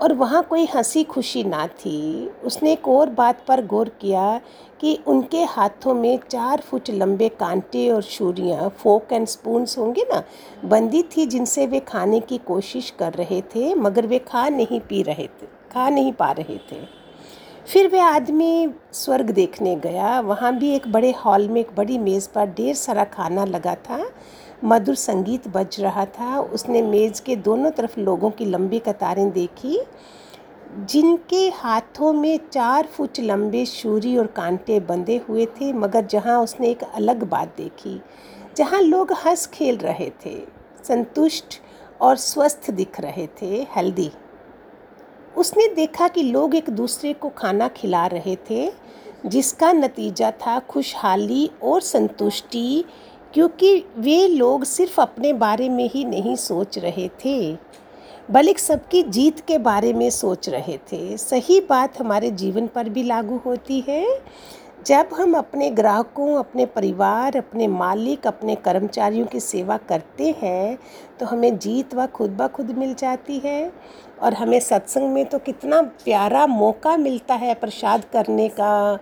और 0.00 0.12
वहाँ 0.12 0.42
कोई 0.42 0.66
हँसी 0.66 1.02
खुशी 1.04 1.42
ना 1.44 1.66
थी। 1.66 2.26
उसने 2.44 2.72
एक 2.72 2.88
और 2.88 3.10
बात 3.10 3.44
पर 3.48 3.64
गौर 3.66 3.88
किया 4.00 4.40
कि 4.80 4.98
उनके 5.06 5.44
हाथों 5.44 5.94
में 5.94 6.18
चार 6.30 6.60
फुट 6.60 6.90
लंबे 6.90 7.28
कांटे 7.28 7.88
और 7.90 8.02
छुरियाँ, 8.02 8.68
फोक 8.68 9.12
एंड 9.12 9.26
स्पून्स 9.26 9.78
होंगे 9.78 10.04
ना, 10.12 10.22
बंदी 10.64 11.02
थी 11.16 11.26
जिनसे 11.26 11.66
वे 11.66 11.80
खाने 11.80 12.20
की 12.20 12.38
कोशिश 12.38 12.90
कर 12.98 13.12
रहे 13.12 13.40
थे, 13.54 13.74
मगर 13.74 14.06
वे 14.06 14.18
खा 14.18 14.48
नहीं 14.48 14.80
पी 14.80 15.02
रहे 15.02 15.26
थे, 15.26 15.46
खा 15.72 15.88
नहीं 15.88 16.12
पा 16.12 16.30
रहे 16.32 16.58
थे। 16.72 17.05
फिर 17.66 17.88
वह 17.88 18.04
आदमी 18.04 18.68
स्वर्ग 18.92 19.30
देखने 19.30 19.74
गया। 19.76 20.18
वहाँ 20.20 20.56
भी 20.56 20.70
एक 20.70 20.86
बड़े 20.92 21.10
हॉल 21.12 21.48
में 21.48 21.60
एक 21.60 21.70
बड़ी 21.76 21.98
मेज़ 21.98 22.28
पर 22.34 22.50
ढेर 22.50 22.74
सारा 22.74 23.04
खाना 23.04 23.44
लगा 23.44 23.74
था। 23.74 23.98
मधुर 24.64 24.94
संगीत 24.94 25.48
बज 25.48 25.76
रहा 25.80 26.04
था। 26.04 26.38
उसने 26.38 26.82
मेज़ 26.82 27.22
के 27.22 27.36
दोनों 27.36 27.70
तरफ़ 27.70 27.98
लोगों 28.00 28.30
की 28.30 28.44
लंबी 28.44 28.78
कतारें 28.78 29.30
देखी, 29.30 29.80
जिनके 30.78 31.48
हाथों 31.48 32.12
में 32.12 32.38
चार 32.52 32.86
फुट 32.86 33.20
लंबे 33.20 33.64
शूरी 33.66 34.16
और 34.16 34.26
कांटे 34.26 34.78
बंधे 34.80 35.16
हुए 35.28 35.46
थे, 35.46 35.72
मगर 35.72 36.06
जहाँ 36.06 36.40
उसने 36.42 36.68
एक 36.68 36.82
अलग 36.84 37.24
बात 37.24 37.54
देखी, 37.56 38.00
जहाँ 38.56 38.80
लोग 38.80 39.12
हंस 39.24 39.46
खेल 39.46 39.76
रहे 39.76 40.10
थे, 40.26 40.36
संतुष्ट 40.84 41.60
और 42.00 42.16
स्वस्थ 42.16 42.70
दिख 42.70 43.00
रहे 43.00 43.26
थे, 43.42 43.66
हेल्दी। 43.70 44.10
उसने 45.36 45.66
देखा 45.68 46.08
कि 46.08 46.22
लोग 46.22 46.54
एक 46.54 46.70
दूसरे 46.70 47.12
को 47.12 47.28
खाना 47.28 47.68
खिला 47.68 48.06
रहे 48.06 48.36
थे, 48.50 48.70
जिसका 49.26 49.72
नतीजा 49.72 50.30
था 50.30 50.58
खुशहाली 50.60 51.50
और 51.62 51.80
संतुष्टि, 51.80 52.84
क्योंकि 53.34 53.84
वे 53.98 54.26
लोग 54.28 54.64
सिर्फ़ 54.64 55.00
अपने 55.00 55.32
बारे 55.32 55.68
में 55.68 55.88
ही 55.90 56.04
नहीं 56.04 56.36
सोच 56.36 56.78
रहे 56.78 57.08
थे, 57.24 57.52
बल्कि 58.30 58.60
सबकी 58.60 59.02
जीत 59.02 59.40
के 59.40 59.58
बारे 59.58 59.92
में 59.92 60.08
सोच 60.10 60.48
रहे 60.48 60.78
थे। 60.92 61.16
सही 61.16 61.60
बात 61.60 62.00
हमारे 62.00 62.30
जीवन 62.32 62.66
पर 62.66 62.88
भी 62.88 63.02
लागू 63.02 63.36
होती 63.36 63.84
है। 63.88 64.06
जब 64.86 65.08
हम 65.12 65.34
अपने 65.34 65.70
ग्राहकों, 65.70 66.36
अपने 66.38 66.66
परिवार, 66.66 67.36
अपने 67.36 67.66
मालिक, 67.68 68.26
अपने 68.26 68.54
कर्मचारियों 68.54 69.26
की 69.26 69.40
सेवा 69.40 69.76
करते 69.88 70.34
हैं 70.38 70.78
तो 71.20 71.26
हमें 71.26 71.58
जीत 71.58 71.94
व 71.94 72.06
खुद 72.06 72.30
ब 72.30 72.48
खुद 72.48 72.70
मिल 72.70 72.94
जाती 72.94 73.38
है। 73.44 73.72
और 74.22 74.34
हमें 74.34 74.60
सत्संग 74.60 75.12
में 75.12 75.24
तो 75.26 75.38
कितना 75.38 75.80
प्यारा 75.82 76.46
मौका 76.46 76.96
मिलता 76.96 77.34
है 77.34 77.54
प्रसाद 77.54 78.04
करने 78.12 78.48
का, 78.48 78.98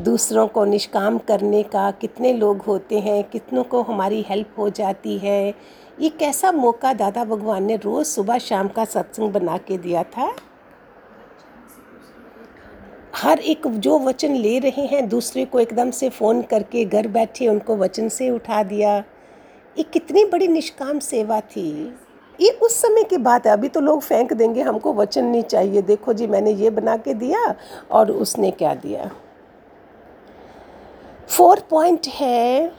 दूसरों 0.00 0.46
को 0.46 0.64
निष्काम 0.64 1.18
करने 1.18 1.62
का, 1.62 1.90
कितने 1.90 2.32
लोग 2.32 2.62
होते 2.62 2.98
हैं, 2.98 3.22
कितनों 3.24 3.64
को 3.64 3.82
हमारी 3.82 4.24
हेल्प 4.28 4.54
हो 4.58 4.70
जाती 4.70 5.18
है। 5.18 5.54
ये 6.00 6.08
कैसा 6.08 6.52
मौका 6.52 6.92
दादा 6.92 7.24
भगवान 7.24 7.64
ने 7.64 7.76
रोज़ 7.76 8.06
सुबह 8.06 8.38
शाम 8.38 8.68
का 8.68 8.84
सत्संग 8.84 9.32
बना 9.32 9.56
के 9.58 9.78
दिया 9.78 10.02
था? 10.02 10.34
हर 13.14 13.38
एक 13.38 13.66
जो 13.66 13.98
वचन 13.98 14.34
ले 14.34 14.58
रहे 14.58 14.86
हैं, 14.86 15.08
दूसरे 15.08 15.44
को 15.44 15.60
एकदम 15.60 15.90
से 15.90 16.08
फ़ोन 16.08 16.42
करके 16.42 16.84
घर 16.84 17.08
बैठे 17.08 17.48
उनको 17.48 17.76
वचन 17.76 18.08
से 18.08 18.30
उठा 18.30 18.62
दिया। 18.62 18.96
ये 19.76 19.82
कितनी 19.82 20.24
बड़ी 20.24 20.48
निष्काम 20.48 20.98
सेवा 20.98 21.40
थी। 21.40 21.96
ये 22.40 22.50
उस 22.62 22.80
समय 22.82 23.04
की 23.04 23.16
बात 23.18 23.46
है। 23.46 23.52
अभी 23.52 23.68
तो 23.68 23.80
लोग 23.80 24.02
फेंक 24.02 24.32
देंगे, 24.32 24.62
हमको 24.62 24.92
वचन 24.92 25.24
नहीं 25.24 25.42
चाहिए। 25.42 25.82
देखो 25.82 26.12
जी, 26.12 26.26
मैंने 26.26 26.50
ये 26.52 26.70
बना 26.70 26.96
के 26.96 27.14
दिया 27.14 27.54
और 27.90 28.10
उसने 28.10 28.50
क्या 28.50 28.74
दिया? 28.74 29.10
फोर 31.28 31.60
पॉइंट 31.70 32.06
है 32.06 32.72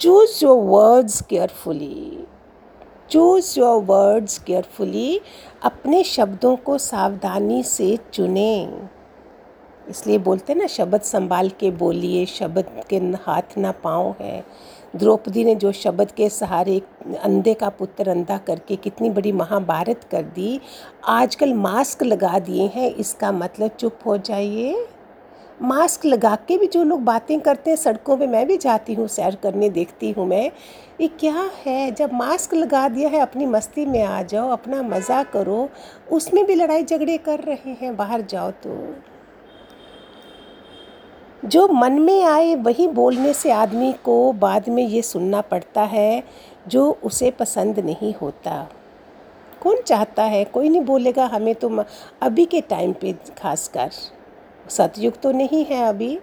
choose 0.00 0.44
your 0.44 0.62
words 0.62 1.20
carefully 1.22 2.26
choose 3.10 3.58
your 3.60 3.82
words 3.82 4.38
carefully 4.38 5.20
अपने 5.62 6.02
शब्दों 6.04 6.56
को 6.56 6.76
सावधानी 6.78 7.62
से 7.62 7.96
चुनें। 8.12 8.88
इसलिए 9.88 10.18
बोलते 10.18 10.52
हैं 10.52 10.60
ना, 10.60 10.66
शब्द 10.66 11.00
संभाल 11.00 11.48
के 11.50 11.70
बोलिए, 11.70 12.24
शब्द 12.26 12.64
के 12.90 12.96
हाथ 12.96 13.56
ना 13.58 13.72
पाँव 13.84 14.14
है। 14.20 14.44
द्रौपदी 14.94 15.44
ने 15.44 15.54
जो 15.54 15.72
शब्द 15.72 16.10
के 16.10 16.28
सहारे 16.28 16.80
अंधे 17.22 17.54
का 17.54 17.68
पुत्र 17.68 18.08
अंधा 18.08 18.38
करके 18.38 18.76
कितनी 18.76 19.10
बड़ी 19.10 19.32
महाभारत 19.32 20.04
कर 20.04 20.22
दी, 20.22 20.60
आजकल 21.04 21.54
मास्क 21.54 22.02
लगा 22.02 22.38
दिए 22.38 22.66
हैं, 22.66 22.94
इसका 22.94 23.32
मतलब 23.32 23.70
चुप 23.70 23.98
हो 24.06 24.16
जाइए। 24.16 24.86
मास्क 25.62 26.04
लगा 26.06 26.34
के 26.48 26.56
भी 26.58 26.66
जो 26.66 26.82
लोग 26.84 27.02
बातें 27.04 27.40
करते 27.40 27.70
हैं, 27.70 27.76
सड़कों 27.76 28.16
पे 28.16 28.26
मैं 28.26 28.46
भी 28.46 28.56
जाती 28.56 28.94
हूँ, 28.94 29.06
सैर 29.08 29.34
करने 29.34 29.68
देखती 29.68 30.10
हूँ 30.10 30.26
मैं। 30.26 30.50
ये 31.00 31.08
क्या 31.20 31.50
है? 31.66 31.90
जब 31.90 32.12
मास्क 32.12 32.54
लगा 32.54 32.88
दिया 32.88 33.08
है, 33.08 33.20
अपनी 33.20 33.46
मस्ती 33.46 33.86
में 33.86 34.02
आ 34.02 34.22
जाओ, 34.22 34.50
अपना 34.50 34.82
मज़ा 34.82 35.22
करो, 35.22 35.68
उसमें 36.12 36.44
भी 36.46 36.54
लड़ाई 36.54 36.84
झगड़े 36.84 37.16
कर 37.18 37.40
रहे 37.40 37.76
हैं, 37.80 37.96
बाहर 37.96 38.20
जाओ 38.20 38.50
तो। 38.50 38.94
जो 41.44 41.68
मन 41.68 41.92
में 41.92 42.24
आए 42.24 42.54
वही 42.54 42.86
बोलने 42.88 43.32
से 43.32 43.50
आदमी 43.50 43.92
को 43.92 44.32
बाद 44.32 44.68
में 44.68 44.86
ये 44.86 45.02
सुनना 45.02 45.40
पड़ता 45.40 45.82
है, 45.82 46.22
जो 46.68 46.98
उसे 47.02 47.30
पसंद 47.30 47.78
नहीं 47.78 48.14
होता। 48.14 48.68
कौन 49.62 49.80
चाहता 49.80 50.22
है? 50.22 50.44
कोई 50.44 50.68
नहीं 50.68 50.80
बोलेगा, 50.80 51.26
हमें 51.26 51.54
तो 51.54 51.84
अभी 52.22 52.44
के 52.44 52.60
टाइम 52.60 52.92
पे 52.92 53.12
खासकर। 53.12 53.90
सतयुग 54.68 55.20
तो 55.20 55.32
नहीं 55.32 55.64
है 55.64 55.84
अभी। 55.84 56.18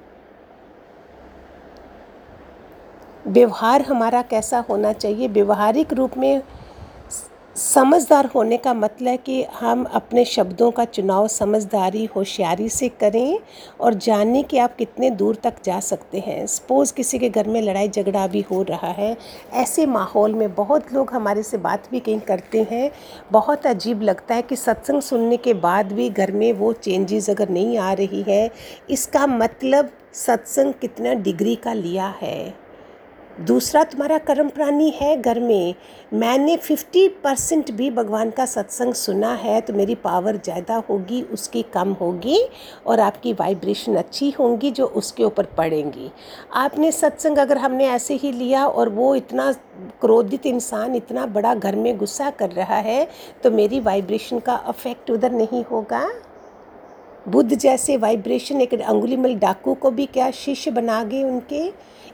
व्यवहार 3.28 3.82
हमारा 3.82 4.22
कैसा 4.22 4.60
होना 4.70 4.94
चाहिए? 4.94 5.28
व्यवहारिक 5.28 5.94
रूप 5.94 6.18
में 6.18 6.42
समझदार 7.56 8.26
होने 8.26 8.58
का 8.58 8.74
मतलब 8.74 9.20
कि 9.20 9.42
हम 9.54 9.84
अपने 9.86 10.24
शब्दों 10.26 10.70
का 10.72 10.84
चुनाव 10.86 11.28
समझदारी, 11.28 12.04
होशियारी 12.06 12.68
से 12.70 12.90
करें 12.90 13.40
और 13.80 13.94
जानें 13.94 14.44
कि 14.44 14.58
आप 14.58 14.76
कितने 14.76 15.10
दूर 15.10 15.36
तक 15.36 15.56
जा 15.66 15.80
सकते 15.80 16.20
हैं। 16.20 16.46
सपोज़ 16.48 16.94
किसी 16.94 17.20
के 17.20 17.30
घर 17.30 17.48
में 17.48 17.62
लड़ाई 17.62 17.90
झगड़ा 17.90 18.26
भी 18.28 18.42
हो 18.42 18.62
रहा 18.62 18.92
है। 18.92 19.16
ऐसे 19.54 19.86
माहौल 19.86 20.34
में 20.34 20.54
बहुत 20.56 20.94
लोग 20.94 21.12
हमारे 21.14 21.44
से 21.44 21.58
बात 21.58 21.90
भी 21.92 22.00
कहीं 22.00 22.20
करते 22.20 22.66
हैं। 22.72 22.90
बहुत 23.32 23.66
अजीब 23.68 24.02
लगता 24.02 24.36
है 24.36 24.42
कि 24.42 24.56
सत्संग 24.56 25.02
सुनने 25.02 25.38
के 25.38 25.54
बाद 25.54 25.92
भी 25.92 26.10
घर 26.10 26.32
में 26.32 26.52
वो 26.54 26.72
चेंजेस 26.74 27.30
अगर 27.30 27.50
नहीं 27.50 27.78
आ 27.78 27.92
रही 27.94 28.24
है, 28.28 28.50
इसका 28.90 29.28
मतलब 29.28 29.90
सत्संग 30.16 30.74
कितना 30.74 31.14
डिग्री 31.14 31.56
का 31.56 31.74
लिया 31.74 32.16
है। 32.22 32.69
दूसरा 33.40 33.84
तुम्हारा 33.84 34.18
कर्म 34.20 34.48
प्राणी 34.50 34.90
है 34.92 35.16
घर 35.18 35.40
में। 35.40 35.76
मैंने 36.14 36.56
फिफ्टी 36.58 37.08
परसेंट 37.24 37.72
भी 37.72 37.90
भगवान 37.92 38.30
का 38.30 38.46
सत्संग 38.46 38.94
सुना 38.94 39.34
है 39.34 39.60
तो 39.62 39.74
मेरी 39.74 39.96
पावर 39.98 40.38
ज़्यादा 40.38 40.76
होगी, 40.90 41.22
उसकी 41.24 41.62
कम 41.74 41.92
होगी 41.92 42.40
और 42.88 43.00
आपकी 43.00 43.34
वाइब्रेशन 43.34 43.96
अच्छी 43.96 44.30
होंगी 44.30 44.72
जो 44.72 44.86
उसके 44.86 45.24
ऊपर 45.24 45.46
पड़ेंगी। 45.58 46.12
आपने 46.56 46.92
सत्संग 46.92 47.38
अगर 47.38 47.58
हमने 47.58 47.88
ऐसे 47.88 48.16
ही 48.16 48.32
लिया 48.32 48.66
और 48.68 48.90
वो 48.90 49.14
इतना 49.16 49.52
क्रोधित 50.02 50.46
इंसान 50.46 50.96
इतना 50.96 51.26
बड़ा 51.28 51.54
घर 51.56 51.76
में 51.76 51.98
गुस्सा 51.98 52.30
कर 52.32 52.50
रहा 52.52 52.78
है 52.78 53.08
तो 53.44 53.52
मेरी 53.52 53.80
वाइब्रेशन 53.82 54.40
का 54.40 54.56
अफेक्ट 54.56 55.12
उधर 55.12 55.32
नहीं 55.34 55.64
होगा। 55.64 56.10
बुद्ध 57.26 57.54
जैसे 57.54 57.96
वाइब्रेशन 57.98 58.62
एक 58.62 58.74
अंगुलीमल 58.74 59.36
डाकू 59.38 59.74
को 59.76 59.92
भी 59.92 60.06
क्या 60.08 60.30
शिष्य 60.34 60.72
बना 60.72 61.04
गए 61.04 61.24
उनके? 61.24 61.68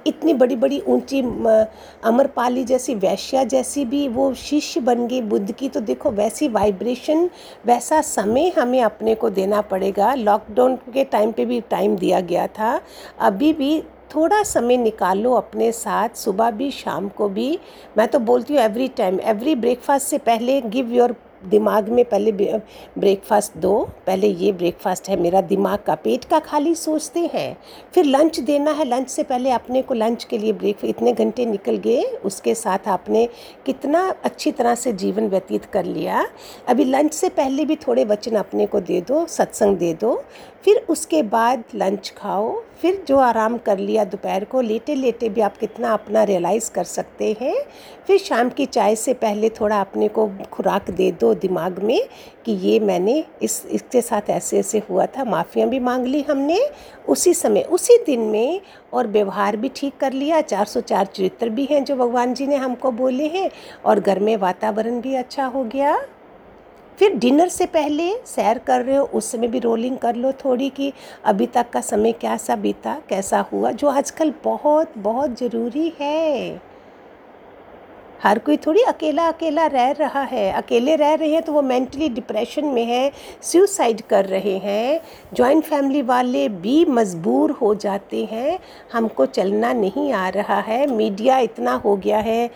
इतनी 0.05 0.33
बड़ी 0.33 0.55
बड़ी 0.55 0.79
ऊँची 0.81 1.21
अमरपाली 1.21 2.63
जैसी, 2.63 2.95
वैश्या 2.95 3.43
जैसी 3.45 3.85
भी 3.85 4.07
वो 4.07 4.33
शिष्य 4.35 4.79
बन 4.81 5.07
गई 5.07 5.21
बुद्ध 5.24 5.51
की 5.51 5.69
तो 5.69 5.79
देखो 5.81 6.12
वैसी 6.12 6.47
वाइब्रेशन 6.50 7.29
वैसा 7.65 8.01
समय 8.01 8.50
हमें 8.57 8.81
अपने 8.83 9.15
को 9.15 9.29
देना 9.29 9.62
पड़ेगा। 9.63 10.13
लॉकडाउन 10.15 10.75
के 10.93 11.03
टाइम 11.05 11.31
पे 11.31 11.45
भी 11.45 11.59
टाइम 11.62 11.95
दिया 11.97 12.19
गया 12.21 12.47
था। 12.50 12.79
अभी 13.19 13.51
भी 13.53 13.81
थोड़ा 14.15 14.41
समय 14.43 14.77
निकालो 14.77 15.31
अपने 15.33 15.71
साथ, 15.71 16.09
सुबह 16.15 16.51
भी, 16.51 16.69
शाम 16.71 17.07
को 17.09 17.29
भी। 17.29 17.57
मैं 17.97 18.07
तो 18.07 18.19
बोलती 18.21 18.53
हूँ 18.53 18.62
एवरी 18.63 18.88
टाइम 18.88 19.19
एवरी 19.21 19.55
ब्रेकफास्ट 19.55 20.07
से 20.07 20.17
पहले 20.19 20.59
गिव 20.62 20.91
योर 20.93 21.15
दिमाग 21.45 21.89
में 21.89 22.03
पहले 22.05 22.31
ब्रेकफास्ट 22.31 23.57
दो, 23.57 23.73
पहले 24.05 24.27
ये 24.27 24.51
ब्रेकफास्ट 24.51 25.09
है, 25.09 25.19
मेरा 25.21 25.41
दिमाग 25.43 25.79
का 25.85 25.95
पेट 25.95 26.25
का 26.25 26.39
खाली 26.39 26.73
सोचते 26.75 27.19
हैं। 27.33 27.57
फिर 27.93 28.05
लंच 28.05 28.39
देना 28.39 28.71
है 28.71 28.85
लंच 28.85 29.09
से 29.09 29.23
पहले 29.23 29.51
अपने 29.51 29.81
को 29.81 29.93
लंच 29.93 30.23
के 30.23 30.37
लिए 30.37 30.53
ब्रेक 30.53 30.85
इतने 30.85 31.13
घंटे 31.13 31.45
निकल 31.45 31.77
गए, 31.77 32.03
उसके 32.25 32.55
साथ 32.55 32.87
आपने 32.87 33.27
कितना 33.65 34.03
अच्छी 34.23 34.51
तरह 34.51 34.75
से 34.75 34.93
जीवन 34.93 35.27
व्यतीत 35.29 35.65
कर 35.65 35.85
लिया। 35.85 36.25
अभी 36.67 36.85
लंच 36.85 37.13
से 37.13 37.29
पहले 37.31 37.65
भी 37.65 37.75
थोड़े 37.77 38.05
वचन 38.05 38.35
अपने 38.35 38.65
को 38.65 38.79
दे 38.81 39.01
दो, 39.01 39.25
सत्संग 39.27 39.77
दे 39.77 39.93
दो 39.93 40.21
फिर 40.65 40.86
उसके 40.89 41.22
बाद 41.24 41.63
लंच 41.75 42.13
खाओ, 42.17 42.53
फिर 42.81 43.03
जो 43.07 43.17
आराम 43.17 43.57
कर 43.57 43.79
लिया 43.79 44.03
दोपहर 44.03 44.43
को 44.43 44.62
लेटे 44.62 44.95
लेटे 44.95 45.27
भी 45.29 45.41
आप 45.41 45.57
कितना 45.57 45.91
अपना 45.93 46.24
रियलाइज़ 46.24 46.72
कर 46.72 46.84
सकते 46.84 47.36
हैं। 47.41 47.55
फिर 48.07 48.17
शाम 48.17 48.50
की 48.50 48.65
चाय 48.65 48.95
से 48.95 49.13
पहले 49.13 49.50
थोड़ा 49.50 49.79
अपने 49.81 50.07
को 50.07 50.27
खुराक 50.51 50.89
दे 50.89 51.12
दो 51.12 51.34
दिमाग 51.36 51.79
में 51.79 52.00
कि 52.46 52.51
ये 52.51 52.79
मैंने 52.79 53.24
इस, 53.42 53.66
इसके 53.66 54.01
साथ 54.01 54.29
ऐसे 54.29 54.59
ऐसे 54.59 54.81
हुआ 54.89 55.05
था, 55.07 55.24
माफ़ियाँ 55.24 55.70
भी 55.70 55.79
मांग 55.79 56.05
ली 56.05 56.22
हमने। 56.22 56.59
उसी 57.07 57.33
समय, 57.33 57.61
उसी 57.61 57.98
दिन 58.05 58.20
में 58.22 58.61
और 58.94 59.07
व्यवहार 59.07 59.57
भी 59.57 59.70
ठीक 59.75 59.98
कर 60.00 60.13
लिया, 60.13 60.42
चार 60.42 60.66
सौ 60.66 60.81
चार 60.81 61.05
चरित्र 61.05 61.50
भी 61.50 61.66
हैं 61.72 61.83
जो 61.83 61.96
भगवान 61.96 62.33
जी 62.33 62.48
ने 62.48 62.55
हमको 62.55 62.92
बोले 62.94 63.27
हैं 63.27 63.50
और 63.85 64.00
घर 64.00 64.20
में 64.20 64.35
वातावरण 64.37 65.00
भी 65.01 65.16
अच्छा 65.16 65.46
हो 65.46 65.63
गया। 65.66 65.96
फिर 67.00 67.16
डिनर 67.16 67.50
से 67.50 67.66
पहले 67.66 68.12
सैर 68.25 68.58
कर 68.58 68.81
रहे 68.81 68.96
हो, 68.96 69.03
उस 69.05 69.31
समय 69.31 69.48
भी 69.48 69.60
रोलिंग 69.60 69.98
कर 69.98 70.16
लो 70.16 70.31
थोड़ी 70.46 70.70
कि 70.70 70.92
अभी 71.25 71.48
तक 71.48 71.70
का 71.70 71.81
समय 71.81 72.12
कैसा 72.12 72.55
बीता, 72.55 72.98
कैसा 73.10 73.40
हुआ, 73.51 73.72
जो 73.72 73.88
आजकल 73.88 74.34
बहुत 74.44 74.98
बहुत 74.98 75.40
ज़रूरी 75.40 75.92
है। 76.00 76.62
हर 78.23 78.39
कोई 78.39 78.57
थोड़ी 78.57 78.81
अकेला 78.83 79.27
अकेला 79.27 79.65
रह 79.67 79.91
रहा 79.91 80.21
है। 80.23 80.51
अकेले 80.53 80.95
रह 80.95 81.13
रहे 81.13 81.29
हैं 81.29 81.41
तो 81.41 81.51
वो 81.53 81.61
मेंटली 81.63 82.09
डिप्रेशन 82.09 82.65
में 82.65 82.83
है 82.85 83.11
सुसाइड 83.43 84.01
कर 84.01 84.25
रहे 84.25 84.57
हैं। 84.59 84.99
जॉइंट 85.33 85.63
फैमिली 85.63 86.01
वाले 86.03 86.47
भी 86.49 86.83
मजबूर 86.87 87.51
हो 87.51 87.73
जाते 87.75 88.23
हैं। 88.25 88.57
हमको 88.93 89.25
चलना 89.27 89.73
नहीं 89.73 90.11
आ 90.13 90.27
रहा 90.29 90.59
है। 90.61 90.85
मीडिया 90.87 91.39
इतना 91.39 91.73
हो 91.75 91.95
गया 91.97 92.19
है। 92.19 92.49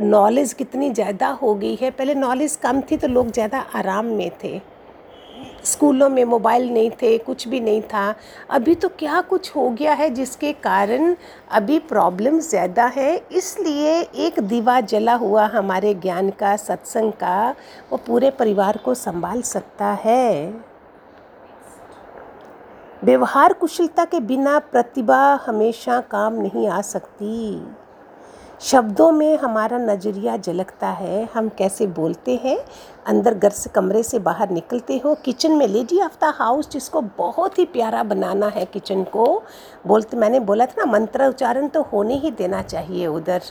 नॉलेज 0.00 0.52
कितनी 0.52 0.90
ज़्यादा 0.90 1.28
हो 1.42 1.54
गई 1.54 1.76
है। 1.80 1.90
पहले 1.90 2.14
नॉलेज 2.16 2.56
कम 2.62 2.80
थी 2.82 2.96
तो 2.96 3.08
लोग 3.08 3.30
ज़्यादा 3.30 3.66
आराम 3.74 4.06
में 4.12 4.30
थे। 4.44 4.60
स्कूलों 5.68 6.08
में 6.08 6.24
मोबाइल 6.24 6.68
नहीं 6.70 6.90
थे, 6.92 7.16
कुछ 7.18 7.46
भी 7.48 7.60
नहीं 7.60 7.80
था। 7.84 8.14
अभी 8.50 8.74
तो 8.74 8.88
क्या 8.98 9.20
कुछ 9.22 9.54
हो 9.56 9.68
गया 9.70 9.92
है 9.94 10.08
जिसके 10.10 10.52
कारण 10.54 11.14
अभी 11.50 11.78
प्रॉब्लम 11.88 12.38
ज़्यादा 12.40 12.86
है। 12.86 13.16
इसलिए 13.32 14.00
एक 14.18 14.40
दीवा 14.40 14.80
जला 14.82 15.14
हुआ 15.14 15.46
हमारे 15.48 15.94
ज्ञान 15.96 16.30
का, 16.30 16.56
सत्संग 16.56 17.12
का, 17.14 17.54
वो 17.90 17.98
पूरे 18.06 18.30
परिवार 18.30 18.76
को 18.76 18.94
संभाल 18.96 19.42
सकता 19.42 19.92
है। 20.04 20.54
व्यवहार 23.04 23.52
कुशलता 23.52 24.04
के 24.04 24.20
बिना 24.20 24.58
प्रतिभा 24.58 25.18
हमेशा 25.46 26.00
काम 26.10 26.34
नहीं 26.34 26.68
आ 26.68 26.80
सकती। 26.82 27.60
शब्दों 28.60 29.10
में 29.12 29.36
हमारा 29.38 29.78
नज़रिया 29.78 30.36
झलकता 30.36 30.88
है, 30.88 31.28
हम 31.34 31.48
कैसे 31.48 31.86
बोलते 31.86 32.34
हैं, 32.36 32.58
अंदर 33.06 33.34
घर 33.34 33.50
से 33.50 33.70
कमरे 33.70 34.02
से 34.02 34.18
बाहर 34.18 34.50
निकलते 34.50 34.96
हो, 34.98 35.14
किचन 35.14 35.52
में 35.52 35.66
लेडी 35.66 36.00
ऑफ़ 36.00 36.16
द 36.22 36.32
हाउस 36.38 36.70
जिसको 36.70 37.00
बहुत 37.18 37.58
ही 37.58 37.64
प्यारा 37.66 38.02
बनाना 38.02 38.48
है 38.48 38.64
किचन 38.64 39.04
को, 39.04 39.42
बोलते, 39.86 40.16
मैंने 40.16 40.40
बोला 40.40 40.66
था 40.66 40.74
ना, 40.78 40.90
मंत्र 40.92 41.28
उच्चारण 41.28 41.68
तो 41.68 41.82
होने 41.82 42.14
ही 42.14 42.30
देना 42.30 42.62
चाहिए 42.62 43.06
उधर। 43.06 43.42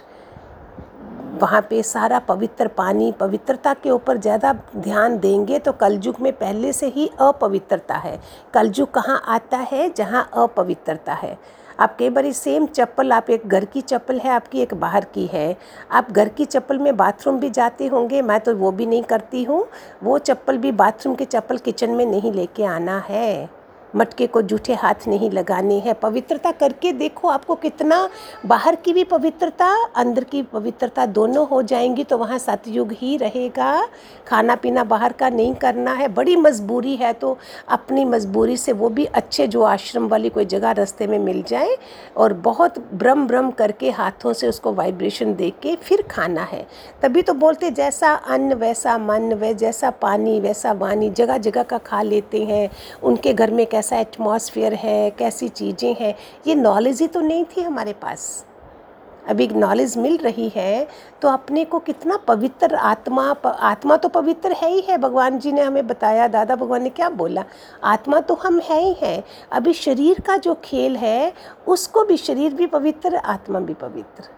वहाँ 1.41 1.61
पे 1.61 1.81
सारा 1.83 2.19
पवित्र 2.19 2.67
पानी, 2.67 3.11
पवित्रता 3.11 3.73
के 3.73 3.89
ऊपर 3.89 4.17
ज़्यादा 4.17 4.53
ध्यान 4.75 5.17
देंगे 5.19 5.59
तो 5.59 5.71
कलयुग 5.71 6.19
में 6.21 6.31
पहले 6.33 6.71
से 6.73 6.87
ही 6.87 7.09
अपवित्रता 7.19 7.95
है। 7.95 8.19
कलयुग 8.53 8.91
कहाँ 8.91 9.21
आता 9.27 9.57
है? 9.71 9.89
जहाँ 9.89 10.29
अपवित्रता 10.35 11.13
है। 11.13 11.37
आप 11.79 11.95
कई 11.97 12.09
बार 12.09 12.31
सेम 12.31 12.65
चप्पल, 12.65 13.11
आप 13.11 13.29
एक 13.29 13.47
घर 13.47 13.65
की 13.65 13.81
चप्पल 13.81 14.19
है, 14.19 14.29
आपकी 14.29 14.61
एक 14.61 14.73
बाहर 14.73 15.05
की 15.05 15.25
है। 15.25 15.57
आप 15.91 16.11
घर 16.11 16.29
की 16.29 16.45
चप्पल 16.45 16.79
में 16.79 16.95
बाथरूम 16.97 17.39
भी 17.39 17.49
जाते 17.49 17.87
होंगे, 17.87 18.21
मैं 18.21 18.39
तो 18.39 18.55
वो 18.55 18.71
भी 18.71 18.85
नहीं 18.85 19.03
करती 19.03 19.43
हूँ। 19.43 19.65
वो 20.03 20.17
चप्पल 20.17 20.57
भी 20.57 20.71
बाथरूम 20.71 21.15
की 21.15 21.25
चप्पल 21.25 21.57
किचन 21.57 21.89
में 21.89 22.05
नहीं 22.05 22.33
लेके 22.33 22.65
आना 22.65 22.99
है। 22.99 23.49
मटके 23.95 24.27
को 24.27 24.41
जूठे 24.41 24.73
हाथ 24.73 25.07
नहीं 25.07 25.29
लगाने 25.31 25.79
हैं। 25.79 25.93
पवित्रता 25.95 26.51
करके 26.51 26.91
देखो 26.91 27.27
आपको 27.27 27.55
कितना, 27.55 28.09
बाहर 28.45 28.75
की 28.75 28.93
भी 28.93 29.03
पवित्रता, 29.03 29.67
अंदर 29.95 30.23
की 30.23 30.41
पवित्रता 30.43 31.05
दोनों 31.05 31.47
हो 31.47 31.61
जाएँगी 31.63 32.03
तो 32.03 32.17
वहाँ 32.17 32.37
सतयुग 32.37 32.91
ही 32.91 33.15
रहेगा। 33.17 33.87
खाना 34.27 34.55
पीना 34.55 34.83
बाहर 34.83 35.13
का 35.13 35.29
नहीं 35.29 35.53
करना 35.55 35.93
है। 35.93 36.07
बड़ी 36.07 36.35
मजबूरी 36.35 36.95
है 36.95 37.13
तो 37.13 37.37
अपनी 37.69 38.05
मजबूरी 38.05 38.57
से 38.57 38.71
वो 38.71 38.89
भी 38.89 39.05
अच्छे 39.05 39.47
जो 39.47 39.61
आश्रम 39.63 40.07
वाली 40.07 40.29
कोई 40.29 40.45
जगह 40.45 40.71
रास्ते 40.71 41.07
में 41.07 41.17
मिल 41.19 41.43
जाए 41.43 41.77
और 42.17 42.33
बहुत 42.33 42.79
ब्रम 42.93 43.27
ब्रम 43.27 43.51
करके 43.51 43.89
हाथों 43.91 44.33
से 44.33 44.47
उसको 44.47 44.73
वाइब्रेशन 44.73 45.33
दे 45.35 45.49
के 45.49 45.75
फिर 45.75 46.01
खाना 46.01 46.43
है। 46.43 46.65
तभी 47.01 47.21
तो 47.21 47.33
बोलते 47.33 47.71
जैसा 47.71 48.13
अन्न, 48.13 48.53
वैसा 48.53 48.97
मन, 48.97 49.33
व 49.33 49.53
जैसा 49.53 49.89
पानी, 49.91 50.39
वैसा 50.39 50.71
वानी 50.71 51.09
जगह 51.09 51.37
जगह 51.37 51.63
का 51.63 51.77
खा 51.77 52.01
लेते 52.01 52.43
हैं। 52.43 52.69
उनके 53.03 53.33
घर 53.33 53.51
में 53.51 53.65
कैसा 53.77 53.97
एटमॉस्फेयर 53.99 54.73
है 54.75 55.09
कैसी 55.11 55.47
चीज़ें 55.49 55.95
हैं 55.95 56.13
ये 56.47 56.55
नॉलेज 56.55 57.01
ही 57.01 57.07
तो 57.07 57.21
नहीं 57.21 57.45
थी 57.45 57.61
हमारे 57.61 57.93
पास। 57.93 58.45
अभी 59.25 59.47
नॉलेज 59.49 59.97
मिल 59.97 60.15
रही 60.17 60.47
है 60.55 60.87
तो 61.21 61.27
अपने 61.27 61.63
को 61.65 61.79
कितना 61.79 62.17
पवित्र 62.17 62.75
आत्मा 62.75 63.33
प, 63.33 63.47
आत्मा 63.47 63.97
तो 63.97 64.09
पवित्र 64.09 64.51
है 64.53 64.69
ही 64.69 64.79
है 64.81 64.97
भगवान 64.97 65.39
जी 65.39 65.51
ने 65.51 65.61
हमें 65.61 65.87
बताया 65.87 66.27
दादा 66.27 66.55
भगवान 66.55 66.83
ने 66.83 66.89
क्या 66.89 67.09
बोला? 67.11 67.43
आत्मा 67.83 68.19
तो 68.21 68.33
हम 68.35 68.59
है 68.59 68.79
ही 68.81 68.95
हैं 69.01 69.23
अभी 69.51 69.73
शरीर 69.73 70.19
का 70.19 70.37
जो 70.37 70.53
खेल 70.63 70.97
है 70.97 71.33
उसको 71.67 72.03
भी 72.05 72.17
शरीर 72.17 72.53
भी 72.53 72.67
पवित्र 72.67 73.15
आत्मा 73.15 73.59
भी 73.59 73.73
पवित्र। 73.75 74.29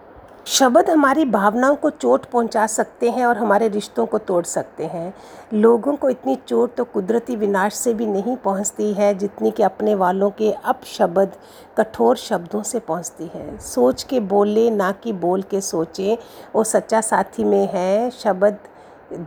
शब्द 0.49 0.89
हमारी 0.89 1.23
भावनाओं 1.25 1.75
को 1.75 1.89
चोट 1.89 2.25
पहुँचा 2.25 2.65
सकते 2.67 3.09
हैं 3.09 3.25
और 3.25 3.37
हमारे 3.37 3.67
रिश्तों 3.67 4.05
को 4.05 4.17
तोड़ 4.17 4.43
सकते 4.45 4.85
हैं। 4.85 5.13
लोगों 5.53 5.95
को 5.95 6.09
इतनी 6.09 6.35
चोट 6.47 6.73
तो 6.75 6.83
कुदरती 6.83 7.35
विनाश 7.35 7.73
से 7.73 7.93
भी 7.93 8.05
नहीं 8.05 8.35
पहुँचती 8.37 8.91
है, 8.93 9.13
जितनी 9.13 9.51
कि 9.51 9.63
अपने 9.63 9.95
वालों 9.95 10.29
के 10.31 10.51
अपशब्द, 10.51 11.33
कठोर 11.77 12.17
शब्दों 12.17 12.63
से 12.63 12.79
पहुँचती 12.79 13.29
है। 13.35 13.57
सोच 13.57 14.03
के 14.03 14.19
बोले, 14.19 14.69
ना 14.71 14.91
कि 14.91 15.13
बोल 15.13 15.41
के 15.41 15.61
सोचे। 15.61 16.17
वो 16.55 16.63
सच्चा 16.63 17.01
साथी 17.01 17.43
में 17.43 17.69
है, 17.73 18.09
शब्द 18.11 18.57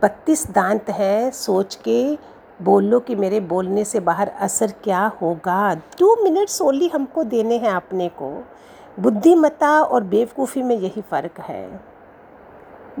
बत्तीस 0.03 0.49
दांत 0.51 0.89
हैं। 0.89 1.31
सोच 1.31 1.75
के 1.75 2.17
बोलो 2.61 2.99
कि 2.99 3.15
मेरे 3.15 3.39
बोलने 3.39 3.83
से 3.83 3.99
बाहर 3.99 4.31
असर 4.39 4.73
क्या 4.83 5.05
होगा। 5.21 5.73
टू 5.99 6.15
मिनट्स 6.23 6.61
ओनली 6.61 6.87
हमको 6.87 7.23
देने 7.23 7.57
हैं 7.57 7.71
अपने 7.71 8.09
को। 8.09 8.43
बुद्धिमत्ता 8.97 9.79
और 9.81 10.03
बेवकूफ़ी 10.03 10.63
में 10.63 10.75
यही 10.75 11.01
फ़र्क 11.01 11.39
है। 11.39 11.93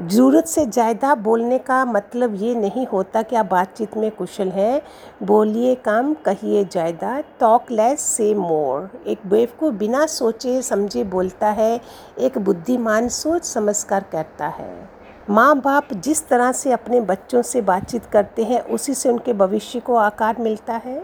ज़रूरत 0.01 0.47
से 0.47 0.65
ज़्यादा 0.65 1.13
बोलने 1.15 1.57
का 1.57 1.83
मतलब 1.85 2.35
ये 2.35 2.53
नहीं 2.55 2.85
होता 2.87 3.21
कि 3.21 3.35
आप 3.35 3.45
बातचीत 3.45 3.97
में 3.97 4.09
कुशल 4.11 4.49
हैं। 4.49 4.81
बोलिए 5.23 5.75
कम, 5.75 6.13
कहिए 6.25 6.63
ज़्यादा 6.65 7.19
टॉक 7.39 7.71
लेस 7.71 8.01
से 8.01 8.33
मोर 8.35 8.89
एक 9.07 9.27
बेवकूफ़ 9.27 9.75
बिना 9.75 10.05
सोचे, 10.05 10.61
समझे 10.61 11.03
बोलता 11.03 11.51
है, 11.51 11.79
एक 12.19 12.37
बुद्धिमान 12.37 13.07
सोच 13.09 13.43
समझ 13.43 13.83
कर 13.83 14.03
करता 14.11 14.47
है। 14.49 14.89
माँ 15.29 15.55
बाप 15.61 15.93
जिस 15.93 16.27
तरह 16.27 16.51
से 16.51 16.71
अपने 16.71 17.01
बच्चों 17.01 17.41
से 17.41 17.61
बातचीत 17.61 18.05
करते 18.05 18.43
हैं, 18.43 18.61
उसी 18.61 18.93
से 18.93 19.09
उनके 19.09 19.33
भविष्य 19.33 19.79
को 19.79 19.95
आकार 19.95 20.41
मिलता 20.41 20.73
है। 20.75 21.03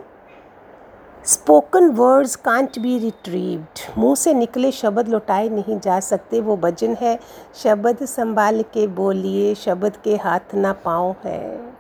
Spoken 1.26 1.90
words 1.90 2.36
can't 2.36 2.80
be 2.80 3.00
retrieved 3.00 3.80
मुँह 3.98 4.16
से 4.16 4.34
निकले 4.34 4.72
शब्द 4.72 5.08
लौटाए 5.08 5.50
नहीं 5.50 5.80
जा 5.80 6.00
सकते। 6.00 6.42
वो 6.42 6.58
भजन 6.58 6.96
है। 6.96 7.20
शब्द 7.64 8.06
संभाल 8.06 8.62
के 8.62 8.88
बोलिए। 8.88 9.56
शब्द 9.56 9.98
के 10.04 10.16
हाथ 10.16 10.56
ना 10.56 10.74
पाँव 10.74 11.16
है। 11.26 11.74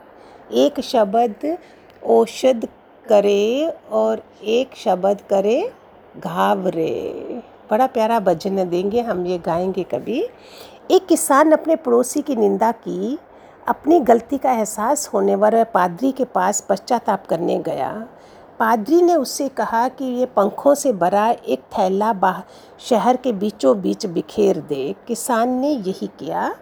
एक 0.51 0.79
शब्द 0.79 1.57
औषध 2.05 2.67
करे 3.09 3.73
और 3.91 4.23
एक 4.43 4.75
शब्द 4.75 5.21
करे 5.29 5.73
घावरे। 6.17 7.41
बड़ा 7.71 7.87
प्यारा 7.87 8.19
भजन 8.19 8.69
देंगे 8.69 9.01
हम, 9.01 9.25
ये 9.25 9.37
गाएँगे 9.37 9.83
कभी। 9.83 10.29
एक 10.91 11.05
किसान 11.05 11.51
अपने 11.51 11.75
पड़ोसी 11.75 12.21
की 12.21 12.35
निंदा 12.35 12.71
की। 12.71 13.19
अपनी 13.67 13.99
गलती 13.99 14.37
का 14.37 14.51
एहसास 14.51 15.09
होने 15.13 15.37
पर 15.37 15.63
पादरी 15.63 16.11
के 16.11 16.25
पास 16.25 16.61
पश्चाताप 16.69 17.25
करने 17.25 17.57
गया। 17.57 18.07
पादरी 18.59 19.01
ने 19.01 19.15
उससे 19.15 19.49
कहा 19.49 19.87
कि 19.87 20.05
ये 20.05 20.25
पंखों 20.25 20.75
से 20.75 20.93
भरा 20.93 21.29
एक 21.29 21.59
थैला 21.59 22.13
बाह 22.13 22.41
शहर 22.79 23.17
के 23.17 23.31
बीचों 23.31 23.81
बीच 23.81 24.05
बिखेर 24.05 24.59
दे। 24.59 24.95
किसान 25.07 25.49
ने 25.49 25.69
यही 25.69 26.07
किया। 26.07 26.55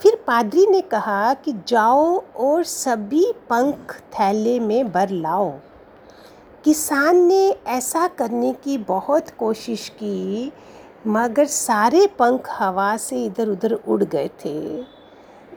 फिर 0.00 0.24
पादरी 0.26 0.66
ने 0.66 0.80
कहा 0.80 1.34
कि 1.34 1.52
जाओ 1.68 2.22
और 2.36 2.64
सभी 2.64 3.32
पंख 3.50 4.00
थैले 4.00 4.60
में 4.60 4.92
भर 4.92 5.10
लाओ। 5.10 5.52
किसान 6.64 7.16
ने 7.16 7.56
ऐसा 7.66 8.06
करने 8.08 8.52
की 8.52 8.78
बहुत 8.78 9.30
कोशिश 9.30 9.88
की, 9.88 10.52
मगर 11.06 11.44
सारे 11.44 12.06
पंख 12.06 12.48
हवा 12.50 12.96
से 12.96 13.24
इधर 13.24 13.48
उधर 13.48 13.72
उड़ 13.72 14.04
गए 14.04 14.30
थे। 14.44 14.82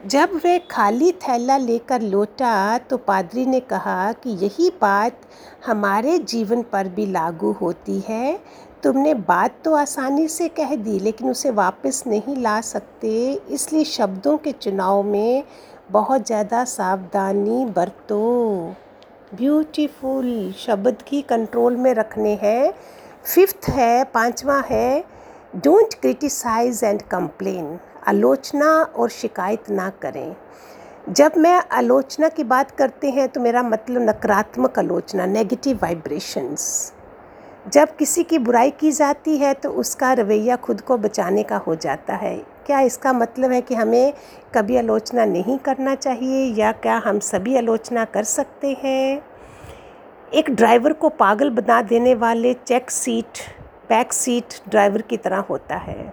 जब 0.04 0.30
वह 0.34 0.58
खाली 0.70 1.10
थैला 1.18 1.56
लेकर 1.56 2.02
लौटा 2.02 2.78
तो 2.80 2.96
पादरी 2.96 3.44
ने 3.46 3.60
कहा 3.62 4.12
कि 4.14 4.30
यही 4.40 4.68
बात 4.80 5.20
हमारे 5.66 6.18
जीवन 6.18 6.62
पर 6.62 6.88
भी 6.88 7.06
लागू 7.06 7.52
होती 7.52 7.98
है। 8.08 8.38
तुमने 8.82 9.14
बात 9.14 9.54
तो 9.64 9.74
आसानी 9.74 10.26
से 10.28 10.48
कह 10.48 10.74
दी, 10.76 10.98
लेकिन 10.98 11.30
उसे 11.30 11.50
वापस 11.52 12.02
नहीं 12.06 12.36
ला 12.36 12.60
सकते। 12.60 13.32
इसलिए 13.50 13.84
शब्दों 13.84 14.36
के 14.38 14.52
चुनाव 14.52 15.02
में 15.02 15.44
बहुत 15.90 16.26
ज़्यादा 16.26 16.64
सावधानी 16.64 17.64
बरतो। 17.66 18.20
ब्यूटीफुल 19.34 20.52
शब्द 20.58 21.02
की 21.02 21.22
कंट्रोल 21.22 21.76
में 21.76 21.92
रखने 21.94 22.34
हैं। 22.42 22.72
फिफ्थ 23.24 23.68
है, 23.70 24.04
पांचवा 24.04 24.62
है, 24.66 25.04
डोंट 25.56 25.94
क्रिटिसाइज 25.94 26.84
एंड 26.84 27.02
कंप्लेन। 27.02 27.78
आलोचना 28.06 28.70
और 28.72 29.08
शिकायत 29.10 29.70
ना 29.70 29.88
करें। 30.02 30.34
जब 31.10 31.32
मैं 31.36 31.62
आलोचना 31.72 32.28
की 32.28 32.44
बात 32.44 32.70
करते 32.70 33.10
हैं 33.10 33.28
तो 33.28 33.40
मेरा 33.40 33.62
मतलब 33.62 34.02
नकारात्मक 34.02 34.78
आलोचना 34.78 35.26
नेगेटिव 35.26 35.78
वाइब्रेशंस 35.82 36.92
जब 37.66 37.94
किसी 37.96 38.22
की 38.22 38.38
बुराई 38.38 38.70
की 38.70 38.90
जाती 38.92 39.36
है 39.38 39.52
तो 39.54 39.70
उसका 39.72 40.12
रवैया 40.12 40.56
खुद 40.56 40.80
को 40.80 40.96
बचाने 40.98 41.42
का 41.42 41.56
हो 41.56 41.74
जाता 41.74 42.14
है। 42.14 42.36
क्या 42.66 42.80
इसका 42.80 43.12
मतलब 43.12 43.52
है 43.52 43.60
कि 43.60 43.74
हमें 43.74 44.12
कभी 44.54 44.76
आलोचना 44.76 45.24
नहीं 45.24 45.58
करना 45.58 45.94
चाहिए, 45.94 46.44
या 46.54 46.72
क्या 46.72 46.96
हम 47.04 47.18
सभी 47.20 47.56
आलोचना 47.56 48.04
कर 48.06 48.24
सकते 48.24 48.76
हैं? 48.82 49.22
एक 50.32 50.50
ड्राइवर 50.50 50.92
को 50.92 51.08
पागल 51.10 51.50
बना 51.50 51.80
देने 51.84 52.14
वाले 52.16 52.52
check 52.56 52.90
seat 52.90 53.38
back 53.88 54.12
seat 54.12 54.54
driver 54.68 55.02
की 55.02 55.16
तरह 55.16 55.44
होता 55.50 55.76
है। 55.76 56.12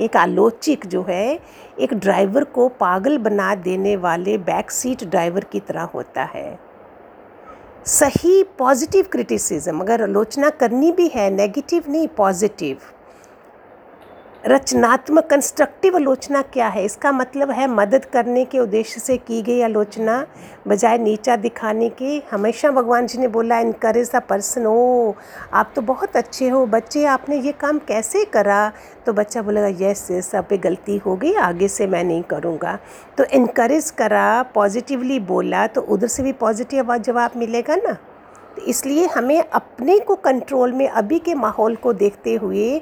एक 0.00 0.16
आलोचक 0.16 0.86
जो 0.86 1.02
है, 1.02 1.40
एक 1.80 1.94
ड्राइवर 1.94 2.44
को 2.44 2.68
पागल 2.68 3.18
बना 3.18 3.54
देने 3.54 3.96
वाले 3.96 4.38
बैक 4.38 4.70
सीट 4.70 5.04
ड्राइवर 5.04 5.44
की 5.44 5.60
तरह 5.60 5.82
होता 5.82 6.24
है। 6.24 6.58
सही 7.86 8.42
पॉजिटिव 8.58 9.06
क्रिटिसिज्म 9.12 9.80
अगर 9.80 10.02
आलोचना 10.02 10.50
करनी 10.50 10.92
भी 10.92 11.08
है 11.08 11.30
नेगेटिव 11.30 11.84
नहीं 11.88 12.08
पॉजिटिव 12.08 12.76
रचनात्मक 14.44 15.26
कंस्ट्रक्टिव 15.26 15.96
आलोचना 15.96 16.40
क्या 16.42 16.68
है? 16.68 16.84
इसका 16.84 17.10
मतलब 17.12 17.50
है 17.50 17.66
मदद 17.68 18.04
करने 18.04 18.44
के 18.44 18.58
उद्देश्य 18.58 19.00
से 19.00 19.16
की 19.16 19.40
गई 19.42 19.60
आलोचना, 19.62 20.24
बजाय 20.68 20.98
नीचा 20.98 21.36
दिखाने 21.36 21.88
के। 21.90 22.16
हमेशा 22.30 22.70
भगवान 22.70 23.06
जी 23.06 23.18
ने 23.18 23.28
बोला 23.28 23.58
इनकरेज 23.60 24.10
द 24.14 24.22
पर्सन 24.28 24.66
ओ 24.66 25.12
आप 25.52 25.72
तो 25.76 25.82
बहुत 25.82 26.16
अच्छे 26.16 26.48
हो। 26.48 26.64
बच्चे, 26.66 27.04
आपने 27.06 27.36
ये 27.36 27.52
काम 27.52 27.78
कैसे 27.78 28.24
करा? 28.24 28.72
तो 29.06 29.12
बच्चा 29.12 29.42
बोलेगा, 29.42 29.68
यस 29.80 30.06
यस, 30.10 30.34
अब 30.34 30.58
गलती 30.64 30.96
हो 30.96 31.16
गई। 31.16 31.34
आगे 31.34 31.68
से 31.68 31.86
मैं 31.86 32.04
नहीं 32.04 32.22
करूँगा। 32.22 32.78
तो 33.18 33.24
इनक्रेज 33.24 33.90
करा 33.90 34.42
पॉजिटिवली 34.54 35.18
बोला 35.20 35.66
तो 35.66 35.80
उधर 35.82 36.06
से 36.06 36.22
भी 36.22 36.32
पॉजिटिव 36.34 36.96
जवाब 36.98 37.36
मिलेगा 37.36 37.76
ना? 37.76 37.92
तो 38.56 38.62
इसलिए 38.62 39.06
हमें 39.06 39.42
अपने 39.42 39.98
को 39.98 40.14
कंट्रोल 40.16 40.72
में, 40.72 40.88
अभी 40.88 41.18
के 41.18 41.34
माहौल 41.34 41.76
को 41.76 41.92
देखते 41.92 42.34
हुए 42.34 42.80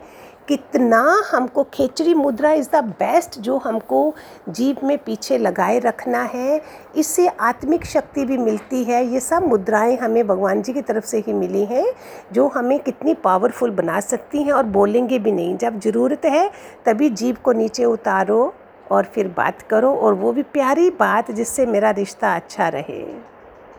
कितना 0.49 1.01
हमको 1.31 1.63
खेचरी 1.65 2.15
मुद्रा 2.15 2.53
इज़ 2.53 2.69
द 2.73 2.77
बेस्ट 2.77 3.39
जो 3.41 3.57
हमको 3.59 4.15
जीव 4.49 4.77
में 4.85 4.97
पीछे 4.99 5.39
लगाए 5.39 5.79
रखना 5.79 6.23
है। 6.25 6.61
इससे 6.97 7.27
आत्मिक 7.29 7.85
शक्ति 7.85 8.25
भी 8.25 8.39
मिलती 8.39 8.83
है। 8.85 9.05
ये 9.07 9.21
सब 9.21 9.47
मुद्राएँ 9.47 9.97
हमें 9.97 10.27
भगवान 10.27 10.63
जी 10.63 10.73
की 10.73 10.83
तरफ़ 10.83 11.05
से 11.05 11.19
ही 11.19 11.33
मिली 11.33 11.65
हैं, 11.65 11.87
जो 12.33 12.49
हमें 12.49 12.79
कितनी 12.79 13.15
पावरफुल 13.15 13.71
बना 13.71 14.01
सकती 14.01 14.43
हैं 14.43 14.53
और 14.53 14.65
बोलेंगे 14.65 15.19
भी 15.19 15.33
नहीं। 15.33 15.57
जब 15.57 15.81
ज़रूरत 15.81 16.25
है, 16.25 16.51
तभी 16.87 17.11
जीव 17.11 17.37
को 17.45 17.53
नीचे 17.53 17.85
उतारो 17.85 18.55
और 18.91 19.05
फिर 19.05 19.29
बात 19.29 19.63
करो 19.63 19.95
और 19.95 20.15
वो 20.15 20.33
भी 20.33 20.43
प्यारी 20.43 20.91
बात 20.91 21.31
जिससे 21.31 21.67
मेरा 21.67 21.91
रिश्ता 21.91 22.35
अच्छा 22.37 22.69
रहे। 22.69 23.05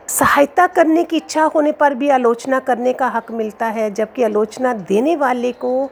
सहायता 0.08 0.66
करने 0.66 1.04
की 1.04 1.16
इच्छा 1.16 1.42
होने 1.44 1.72
पर 1.72 1.94
भी 1.94 2.08
आलोचना 2.08 2.58
करने 2.58 2.92
का 2.92 3.08
हक 3.08 3.30
मिलता 3.30 3.66
है। 3.66 3.90
जबकि 3.90 4.22
आलोचना 4.22 4.72
देने 4.74 5.16
वाले 5.16 5.52
को 5.52 5.90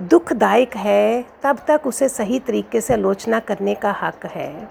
दुखदायक 0.00 0.76
है, 0.76 1.24
तब 1.42 1.58
तक 1.68 1.80
उसे 1.86 2.08
सही 2.08 2.38
तरीके 2.38 2.80
से 2.80 2.94
आलोचना 2.94 3.40
करने 3.40 3.74
का 3.74 3.90
हक 4.02 4.26
है। 4.26 4.68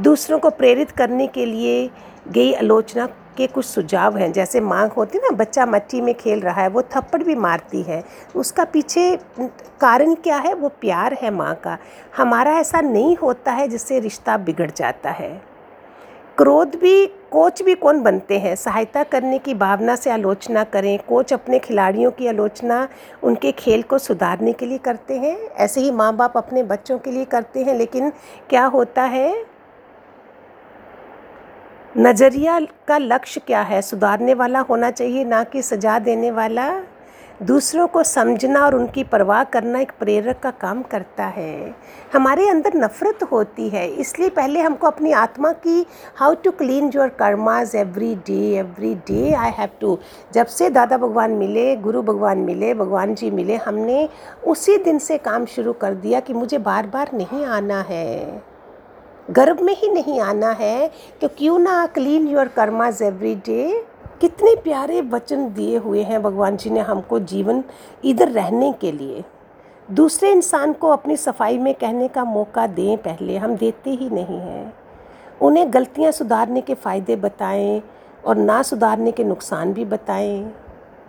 दूसरों 0.00 0.38
को 0.38 0.50
प्रेरित 0.50 0.90
करने 0.90 1.26
के 1.26 1.46
लिए 1.46 1.90
गई 2.28 2.52
आलोचना 2.52 3.06
के 3.06 3.46
कुछ 3.46 3.64
सुझाव 3.64 4.16
हैं। 4.16 4.32
जैसे 4.32 4.60
मांग 4.60 4.90
होती 4.90 5.18
ना, 5.18 5.30
बच्चा 5.30 5.66
मट्टी 5.66 6.00
में 6.00 6.14
खेल 6.14 6.40
रहा 6.40 6.62
है, 6.62 6.68
वो 6.68 6.82
थप्पड़ 6.82 7.22
भी 7.22 7.34
मारती 7.34 7.82
है। 7.82 8.04
उसका 8.36 8.64
पीछे 8.64 9.18
कारण 9.80 10.14
क्या 10.14 10.36
है? 10.36 10.54
वो 10.54 10.68
प्यार 10.68 11.14
है 11.14 11.30
माँ 11.30 11.54
का। 11.54 11.78
हमारा 12.16 12.58
ऐसा 12.58 12.80
नहीं 12.80 13.16
होता 13.16 13.52
है 13.52 13.68
जिससे 13.68 13.98
रिश्ता 13.98 14.36
बिगड़ 14.36 14.70
जाता 14.70 15.10
है। 15.10 15.55
क्रोध 16.38 16.76
भी, 16.76 17.06
कोच 17.06 17.62
भी 17.62 17.74
कौन 17.74 18.02
बनते 18.02 18.38
हैं? 18.38 18.56
सहायता 18.56 19.02
करने 19.02 19.38
की 19.38 19.54
भावना 19.54 19.96
से 19.96 20.10
आलोचना 20.10 20.64
करें। 20.64 20.98
कोच 20.98 21.32
अपने 21.32 21.58
खिलाड़ियों 21.58 22.10
की 22.10 22.26
आलोचना, 22.26 22.88
उनके 23.22 23.52
खेल 23.52 23.82
को 23.82 23.98
सुधारने 23.98 24.52
के 24.52 24.66
लिए 24.66 24.78
करते 24.78 25.14
हैं। 25.14 25.38
ऐसे 25.38 25.80
ही 25.80 25.90
माँ 25.90 26.16
बाप 26.16 26.36
अपने 26.36 26.62
बच्चों 26.62 26.98
के 26.98 27.10
लिए 27.10 27.24
करते 27.24 27.62
हैं, 27.62 27.74
लेकिन 27.74 28.10
क्या 28.50 28.64
होता 28.64 29.02
है? 29.02 29.44
नज़रिया 31.96 32.60
का 32.88 32.98
लक्ष्य 32.98 33.40
क्या 33.46 33.60
है? 33.60 33.82
सुधारने 33.82 34.34
वाला 34.34 34.60
होना 34.60 34.90
चाहिए, 34.90 35.24
ना 35.24 35.44
कि 35.44 35.62
सजा 35.62 35.98
देने 35.98 36.30
वाला? 36.30 36.82
दूसरों 37.40 37.86
को 37.86 38.02
समझना 38.02 38.64
और 38.66 38.74
उनकी 38.74 39.02
परवाह 39.04 39.42
करना 39.44 39.80
एक 39.80 39.90
प्रेरक 39.98 40.38
का 40.42 40.50
काम 40.52 40.82
करता 40.82 41.24
है। 41.26 41.74
हमारे 42.12 42.48
अंदर 42.48 42.74
नफ़रत 42.74 43.22
होती 43.32 43.68
है, 43.68 43.86
इसलिए 43.90 44.28
पहले 44.28 44.60
हमको 44.60 44.86
अपनी 44.86 45.12
आत्मा 45.14 45.52
की 45.52 45.84
how 46.16 46.34
to 46.34 46.50
clean 46.52 46.90
your 46.94 47.08
karmas 47.18 47.74
every 47.76 48.14
day 48.26 48.40
every 48.58 48.94
day 49.06 49.32
I 49.34 49.50
have 49.50 49.70
to 49.80 49.98
जब 50.34 50.46
से 50.46 50.70
दादा 50.70 50.96
भगवान 50.98 51.30
मिले, 51.32 51.76
गुरु 51.76 52.02
भगवान 52.02 52.38
मिले, 52.38 52.74
भगवान 52.74 53.14
जी 53.14 53.30
मिले, 53.30 53.56
हमने 53.56 54.08
उसी 54.46 54.76
दिन 54.78 54.98
से 54.98 55.18
काम 55.18 55.44
शुरू 55.46 55.72
कर 55.74 55.94
दिया 55.96 56.20
कि 56.20 56.34
मुझे 56.34 56.58
बार 56.60 56.86
बार 56.86 57.10
नहीं 57.14 57.44
आना 57.46 57.80
है। 57.88 58.42
गर्भ 59.28 59.60
में 59.60 59.74
ही 59.76 59.88
नहीं 59.88 60.20
आना 60.20 60.50
है 60.52 60.90
तो 61.20 61.28
क्यों 61.28 61.58
ना 61.58 61.84
clean 61.86 62.26
your 62.28 62.48
karmas 62.48 63.02
every 63.02 63.34
day 63.46 63.84
कितने 64.20 64.54
प्यारे 64.54 65.00
वचन 65.02 65.48
दिए 65.54 65.76
हुए 65.76 66.02
हैं 66.02 66.22
भगवान 66.22 66.56
जी 66.56 66.70
ने 66.70 66.80
हमको 66.80 67.18
जीवन 67.20 67.62
इधर 68.04 68.28
रहने 68.28 68.72
के 68.72 68.92
लिए। 68.92 69.24
दूसरे 69.88 70.30
इंसान 70.32 70.72
को 70.72 70.90
अपनी 70.90 71.16
सफ़ाई 71.16 71.58
में 71.58 71.74
कहने 71.74 72.08
का 72.08 72.24
मौका 72.24 72.66
दें 72.66 72.96
पहले, 72.98 73.36
हम 73.36 73.56
देते 73.56 73.90
ही 73.90 74.08
नहीं 74.10 74.40
हैं। 74.40 74.72
उन्हें 75.40 75.72
गलतियाँ 75.72 76.12
सुधारने 76.12 76.60
के 76.60 76.74
फ़ायदे 76.74 77.16
बताएँ 77.16 77.82
और 78.24 78.36
ना 78.36 78.62
सुधारने 78.62 79.12
के 79.12 79.24
नुकसान 79.24 79.72
भी 79.72 79.84
बताएँ। 79.84 80.52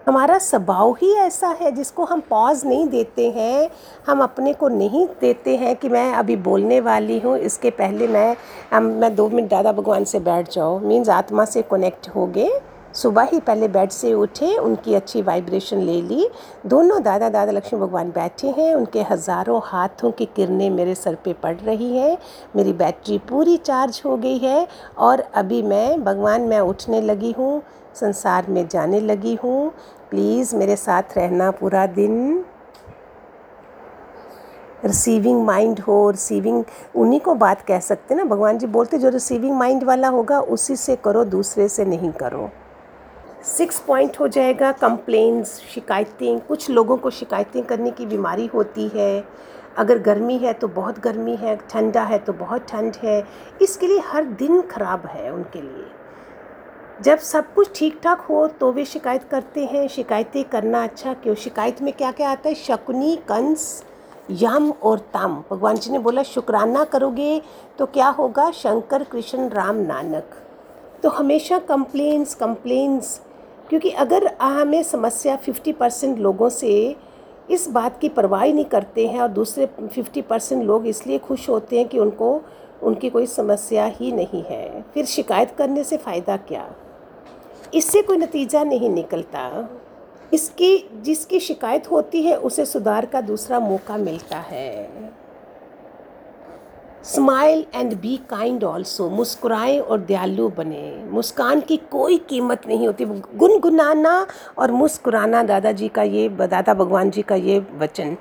हमारा 0.07 0.37
स्वभाव 0.37 0.93
ही 0.93 1.13
ऐसा 1.15 1.47
है 1.61 1.71
जिसको 1.71 2.03
हम 2.05 2.19
पॉज 2.29 2.65
नहीं 2.65 2.87
देते 2.87 3.29
हैं। 3.31 3.69
हम 4.07 4.21
अपने 4.23 4.53
को 4.53 4.67
नहीं 4.69 5.05
देते 5.21 5.55
हैं 5.55 5.75
कि 5.75 5.89
मैं 5.89 6.11
अभी 6.13 6.35
बोलने 6.35 6.79
वाली 6.81 7.19
हूँ, 7.19 7.37
इसके 7.37 7.69
पहले 7.71 8.07
मैं 8.07 8.79
मैं 8.81 9.15
दो 9.15 9.29
मिनट, 9.29 9.49
दादा 9.49 9.71
भगवान 9.71 10.03
से 10.03 10.19
बैठ 10.19 10.51
जाओ। 10.51 10.79
मीन्स 10.79 11.09
आत्मा 11.09 11.45
से 11.45 11.61
कनेक्ट 11.61 12.09
हो 12.09 12.27
गए 12.27 12.59
सुबह 12.97 13.23
ही 13.23 13.39
पहले 13.39 13.67
बेड 13.67 13.89
से 13.89 14.13
उठे, 14.13 14.55
उनकी 14.57 14.93
अच्छी 14.95 15.21
वाइब्रेशन 15.21 15.77
ले 15.79 16.01
ली। 16.01 16.27
दोनों 16.65 17.01
दादा 17.03 17.29
दादा 17.29 17.51
लक्ष्मी 17.51 17.79
भगवान 17.79 18.09
बैठे 18.11 18.49
हैं, 18.49 18.73
उनके 18.75 19.01
हज़ारों 19.01 19.59
हाथों 19.63 20.11
की 20.11 20.25
किरणें 20.25 20.69
मेरे 20.71 20.95
सर 20.95 21.15
पे 21.15 21.33
पड़ 21.33 21.55
रही 21.55 21.97
हैं, 21.97 22.17
मेरी 22.55 22.73
बैटरी 22.73 23.17
पूरी 23.29 23.57
चार्ज 23.59 24.01
हो 24.05 24.17
गई 24.17 24.37
है 24.37 24.67
और 24.97 25.19
अभी 25.35 25.61
मैं, 25.63 26.03
भगवान 26.03 26.41
मैं 26.41 26.59
उठने 26.61 27.01
लगी 27.01 27.31
हूँ, 27.31 27.61
संसार 27.95 28.49
में 28.49 28.67
जाने 28.67 28.99
लगी 29.01 29.37
हूँ। 29.43 29.71
प्लीज़ 30.09 30.55
मेरे 30.55 30.75
साथ 30.75 31.17
रहना 31.17 31.51
पूरा 31.51 31.85
दिन। 31.87 32.43
रिसीविंग 34.85 35.45
माइंड 35.45 35.79
हो 35.79 36.09
रिसीविंग 36.09 36.63
उन्हीं 36.95 37.19
को 37.19 37.33
बात 37.35 37.61
कह 37.61 37.79
सकते 37.79 38.15
ना, 38.15 38.23
भगवान 38.23 38.57
जी 38.57 38.67
बोलते 38.67 38.97
जो 38.97 39.09
रिसीविंग 39.09 39.57
माइंड 39.57 39.83
वाला 39.83 40.07
होगा, 40.07 40.39
उसी 40.39 40.75
से 40.75 40.95
करो, 40.95 41.23
दूसरे 41.25 41.67
से 41.67 41.85
नहीं 41.85 42.11
करो। 42.13 42.49
सिक्स 43.47 43.79
पॉइंट 43.79 44.19
हो 44.19 44.27
जाएगा 44.27 44.71
कंप्लेंट्स 44.71 45.59
शिकायतें, 45.73 46.39
कुछ 46.39 46.69
लोगों 46.69 46.95
को 46.97 47.09
शिकायतें 47.09 47.63
करने 47.63 47.91
की 47.91 48.05
बीमारी 48.05 48.45
होती 48.45 48.87
है। 48.95 49.23
अगर 49.77 49.99
गर्मी 49.99 50.37
है 50.37 50.53
तो 50.53 50.67
बहुत 50.67 50.99
गर्मी 50.99 51.35
है, 51.35 51.55
ठंडा 51.69 52.01
है 52.03 52.17
तो 52.17 52.33
बहुत 52.33 52.65
ठंड 52.69 52.95
है। 53.03 53.23
इसके 53.61 53.87
लिए 53.87 53.99
हर 54.05 54.23
दिन 54.33 54.61
ख़राब 54.61 55.05
है 55.05 55.31
उनके 55.33 55.61
लिए। 55.61 55.85
जब 57.03 57.17
सब 57.19 57.53
कुछ 57.53 57.69
ठीक 57.75 57.99
ठाक 58.03 58.21
हो 58.21 58.45
तो 58.49 58.71
वे 58.71 58.85
शिकायत 58.85 59.23
करते 59.23 59.65
हैं, 59.65 59.87
शिकायतें 59.87 60.43
करना 60.43 60.83
अच्छा 60.83 61.13
क्यों? 61.13 61.35
शिकायत 61.35 61.81
में 61.81 61.93
क्या 61.93 62.11
क्या 62.11 62.29
आता 62.29 62.49
है? 62.49 62.55
शकुनी, 62.55 63.15
कंस, 63.29 63.83
यम 64.31 64.71
और 64.71 64.99
तम। 65.13 65.43
भगवान 65.51 65.77
जी 65.77 65.91
ने 65.91 65.99
बोला, 65.99 66.23
शुक्राना 66.23 66.83
करोगे 66.85 67.41
तो 67.79 67.85
क्या 67.85 68.07
होगा? 68.09 68.49
शंकर, 68.51 69.03
कृष्ण, 69.03 69.47
राम, 69.49 69.75
नानक। 69.77 70.35
तो 71.03 71.09
हमेशा 71.09 71.59
कंप्लेंट्स 71.59 72.35
कंप्लेंट्स 72.35 73.19
क्योंकि 73.69 73.89
अगर 73.89 74.35
हमें 74.41 74.83
समस्या 74.83 75.35
फिफ्टी 75.35 75.73
परसेंट 75.73 76.19
लोगों 76.19 76.49
से 76.49 76.95
इस 77.51 77.69
बात 77.69 77.99
की 77.99 78.09
परवाह 78.09 78.45
नहीं 78.45 78.65
करते 78.65 79.07
हैं 79.07 79.21
और 79.21 79.27
दूसरे 79.27 79.65
फिफ्टी 79.65 80.21
परसेंट 80.21 80.63
लोग 80.63 80.87
इसलिए 80.87 81.17
खुश 81.17 81.49
होते 81.49 81.77
हैं 81.77 81.87
कि 81.87 81.99
उनको, 81.99 82.41
उनकी 82.83 83.09
कोई 83.09 83.25
समस्या 83.25 83.85
ही 83.85 84.11
नहीं 84.11 84.43
है, 84.43 84.85
फिर 84.93 85.05
शिकायत 85.05 85.55
करने 85.57 85.83
से 85.83 85.97
फ़ायदा 85.97 86.37
क्या? 86.37 86.75
इससे 87.73 88.01
कोई 88.01 88.17
नतीजा 88.17 88.63
नहीं 88.63 88.89
निकलता। 88.89 89.69
इसकी, 90.33 90.89
जिसकी 91.01 91.39
शिकायत 91.39 91.91
होती 91.91 92.21
है, 92.21 92.35
उसे 92.35 92.65
सुधार 92.65 93.05
का 93.05 93.21
दूसरा 93.21 93.59
मौका 93.59 93.97
मिलता 93.97 94.37
है। 94.37 94.89
Smile 97.07 97.65
and 97.75 97.93
be 97.93 98.17
kind 98.17 98.63
also 98.63 99.09
मुस्कुराएँ 99.09 99.79
और 99.79 99.99
दयालु 99.99 100.49
बने। 100.49 101.03
मुस्कान 101.11 101.61
की 101.61 101.77
कोई 101.77 102.17
कीमत 102.17 102.61
नहीं 102.67 102.87
होती। 102.87 103.05
गुनगुनाना 103.35 104.27
और 104.57 104.71
मुस्कुराना 104.71 105.43
दादाजी 105.43 105.87
का 105.87 106.03
ये 106.03 106.29
दादा 106.29 106.73
भगवान 106.73 107.09
जी 107.09 107.21
का 107.21 107.35
ये 107.35 107.65
वचन। 107.79 108.17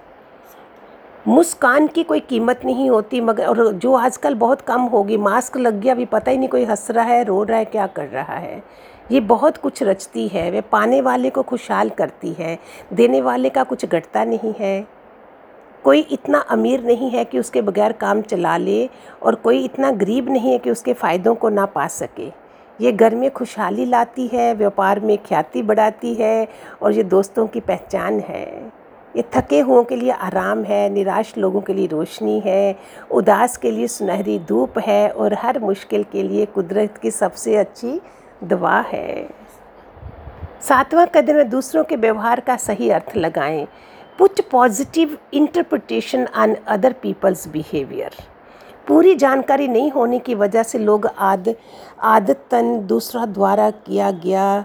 मुस्कान 1.29 1.87
की 1.87 2.03
कोई 2.03 2.20
कीमत 2.20 2.61
नहीं 2.64 2.90
होती, 2.90 3.20
मगर 3.20 3.46
और 3.46 3.72
जो 3.72 3.94
आजकल 3.94 4.35
बहुत 4.35 4.61
कम 4.61 4.81
होगी 4.81 5.16
मास्क 5.16 5.57
लग 5.57 5.81
गया, 5.81 5.94
अभी 5.94 6.05
पता 6.05 6.31
ही 6.31 6.38
नहीं 6.38 6.49
कोई 6.49 6.64
हंस 6.64 6.90
रहा 6.90 7.05
है, 7.05 7.25
रो 7.25 7.42
रहा 7.42 7.59
है, 7.59 7.64
क्या 7.64 7.87
कर 7.87 8.07
रहा 8.07 8.35
है। 8.35 8.62
ये 9.12 9.20
बहुत 9.20 9.57
कुछ 9.57 9.83
रचती 9.83 10.29
है। 10.29 10.51
वे 10.51 10.61
पाने 10.61 11.01
वाले 11.01 11.31
को 11.31 11.42
खुशहाल 11.42 11.88
करती 11.88 12.33
है। 12.33 12.59
देने 12.92 13.20
वाले 13.20 13.49
का 13.49 13.62
कुछ 13.62 13.87
घटता 13.87 14.25
नहीं 14.25 14.55
है। 14.61 14.95
कोई 15.87 16.01
इतना 16.01 16.38
अमीर 16.38 16.83
नहीं 16.85 17.11
है 17.11 17.25
कि 17.25 17.38
उसके 17.38 17.61
बगैर 17.62 17.92
काम 17.92 18.20
चला 18.22 18.57
ले 18.57 18.88
और 19.22 19.35
कोई 19.35 19.64
इतना 19.64 19.90
गरीब 19.90 20.31
नहीं 20.31 20.53
है 20.53 20.59
कि 20.59 20.70
उसके 20.70 20.92
फ़ायदों 20.92 21.35
को 21.35 21.49
ना 21.49 21.66
पा 21.66 21.87
सके। 21.87 22.27
ये 22.81 22.92
घर 22.92 23.14
में 23.14 23.31
खुशहाली 23.31 23.85
लाती 23.85 24.27
है, 24.27 24.55
व्यापार 24.55 25.01
में 25.01 25.16
ख्याति 25.18 25.62
बढ़ाती 25.62 26.14
है 26.14 26.49
और 26.83 26.92
ये 26.92 27.03
दोस्तों 27.03 27.46
की 27.46 27.61
पहचान 27.61 28.20
है। 28.20 28.72
ये 29.16 29.25
थके 29.37 29.61
हुओं 29.61 29.85
के 29.85 29.96
लिए 29.96 30.11
आराम 30.11 30.64
है, 30.64 30.90
निराश 30.90 31.35
लोगों 31.38 31.61
के 31.61 31.75
लिए 31.75 31.87
रोशनी 31.87 32.40
है, 32.40 32.77
उदास 33.11 33.57
के 33.57 33.70
लिए 33.70 33.87
सुनहरी 33.87 34.38
धूप 34.38 34.79
है 34.79 35.09
और 35.11 35.35
हर 35.35 35.59
मुश्किल 35.59 36.05
के 36.12 36.22
लिए 36.22 36.46
कुदरत 36.46 36.99
की 36.99 37.11
सबसे 37.11 37.57
अच्छी 37.57 38.01
दवा 38.44 38.81
है। 38.81 39.29
सातवां 40.61 41.07
कदम 41.07 41.37
है, 41.37 41.44
दूसरों 41.44 41.85
के 41.85 41.96
व्यवहार 41.96 42.40
का 42.40 42.57
सही 42.57 42.90
अर्थ 42.90 43.16
लगाएँ। 43.16 43.66
Put 44.18 44.40
positive 44.50 45.16
interpretation 45.35 46.26
on 46.37 46.55
other 46.66 46.92
people's 46.92 47.46
behaviour. 47.48 48.14
पूरी 48.88 49.14
जानकारी 49.14 49.68
नहीं 49.68 49.90
होने 49.90 50.18
की 50.18 50.35
वजह 50.35 50.62
से 50.62 50.79
लोग 50.79 51.07
आद, 51.07 51.55
आदतन 52.00 52.79
दूसरा 52.87 53.24
द्वारा 53.26 53.70
किया 53.70 54.11
गया, 54.11 54.64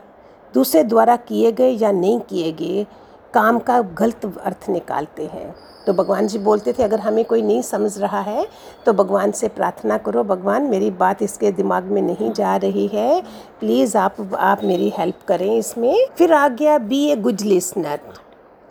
दूसरे 0.53 0.83
द्वारा 0.83 1.15
किए 1.17 1.51
गए 1.51 1.69
या 1.69 1.91
नहीं 1.91 2.19
किए 2.19 2.51
गए 2.51 2.85
काम 3.33 3.59
का 3.59 3.81
गलत 3.81 4.25
अर्थ 4.45 4.69
निकालते 4.69 5.25
हैं। 5.25 5.53
तो 5.87 5.93
भगवान 5.93 6.27
जी 6.27 6.39
बोलते 6.39 6.73
थे, 6.73 6.83
अगर 6.83 6.99
हमें 6.99 7.23
कोई 7.25 7.41
नहीं 7.41 7.61
समझ 7.61 7.97
रहा 7.99 8.21
है 8.21 8.47
तो 8.85 8.93
भगवान 8.93 9.31
से 9.31 9.47
प्रार्थना 9.49 9.97
करो। 9.97 10.23
भगवान, 10.23 10.63
मेरी 10.63 10.91
बात 10.93 11.21
इसके 11.23 11.51
दिमाग 11.51 11.83
में 11.83 12.01
नहीं 12.01 12.31
जा 12.33 12.55
रही 12.55 12.87
है। 12.87 13.21
प्लीज़ 13.59 13.97
आप 13.97 14.33
आप 14.35 14.63
मेरी 14.63 14.91
हेल्प 14.97 15.19
करें 15.27 15.55
इसमें। 15.57 16.05
फिर 16.17 16.33
आ 16.33 16.47
गया, 16.47 16.77
बी 16.77 17.05
ए 17.05 17.15
गुड 17.17 17.41
लिसनर। 17.41 17.99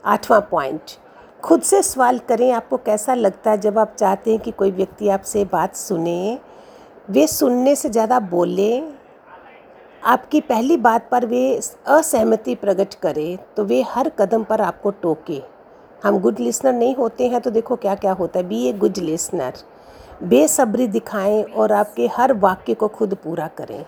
आठवां 0.05 0.41
पॉइंट 0.41 0.91
खुद 1.43 1.63
से 1.63 1.83
सवाल 1.83 2.19
करें, 2.21 2.51
आपको 2.53 2.77
कैसा 2.79 3.15
लगता 3.15 3.51
है 3.51 3.59
जब 3.59 3.79
आप 3.79 3.95
चाहते 3.99 4.31
हैं 4.31 4.41
कि 4.41 4.51
कोई 4.53 4.71
व्यक्ति 4.71 5.09
आपसे 5.09 5.45
बात 5.45 5.77
सुने? 5.77 6.39
वे 7.09 7.27
सुनने 7.27 7.75
से 7.77 7.89
ज़्यादा 7.89 8.19
बोले, 8.21 8.83
आपकी 10.03 10.41
पहली 10.43 10.77
बात 10.79 11.09
पर 11.11 11.27
वे 11.27 11.61
असहमति 11.89 12.55
प्रकट 12.55 12.95
करें 12.95 13.39
तो 13.57 13.65
वे 13.65 13.81
हर 13.89 14.09
कदम 14.19 14.45
पर 14.45 14.61
आपको 14.61 14.91
टोके। 14.93 15.41
हम 16.03 16.19
गुड 16.19 16.39
लिसनर 16.41 16.73
नहीं 16.73 16.95
होते 16.95 17.29
हैं 17.29 17.41
तो 17.41 17.51
देखो 17.51 17.77
क्या 17.77 17.95
क्या 17.97 18.13
होता 18.13 18.39
है। 18.39 18.47
बी 18.49 18.65
ए 18.67 18.73
गुड 18.75 18.99
लिसनर 18.99 19.63
बेसब्री 20.25 20.87
दिखाएँ 20.89 21.43
और 21.45 21.73
आपके 21.73 22.07
हर 22.09 22.33
वाक्य 22.35 22.75
को 22.75 22.89
खुद 22.89 23.15
पूरा 23.15 23.49
करें। 23.59 23.85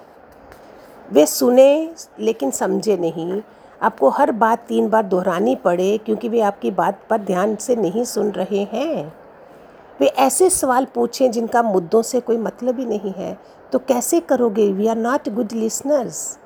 वे 1.08 1.26
सुने, 1.26 1.90
लेकिन 2.20 2.50
समझे 2.50 2.96
नहीं। 2.96 3.42
आपको 3.82 4.08
हर 4.08 4.30
बात 4.32 4.64
तीन 4.68 4.88
बार 4.88 5.02
दोहरानी 5.02 5.54
पड़े 5.56 5.96
क्योंकि 5.98 6.28
वे 6.28 6.40
आपकी 6.40 6.70
बात 6.70 7.00
पर 7.10 7.20
ध्यान 7.20 7.54
से 7.56 7.76
नहीं 7.76 8.04
सुन 8.04 8.30
रहे 8.30 8.62
हैं। 8.72 9.12
वे 10.00 10.06
ऐसे 10.06 10.50
सवाल 10.50 10.84
पूछें 10.84 11.30
जिनका 11.30 11.62
मुद्दों 11.62 12.02
से 12.02 12.20
कोई 12.20 12.36
मतलब 12.36 12.78
ही 12.78 12.84
नहीं 12.86 13.12
है। 13.12 13.36
तो 13.72 13.78
कैसे 13.78 14.20
करोगे? 14.20 14.70
We 14.72 14.86
are 14.86 14.96
not 14.96 15.28
good 15.28 15.52
listeners 15.52 16.38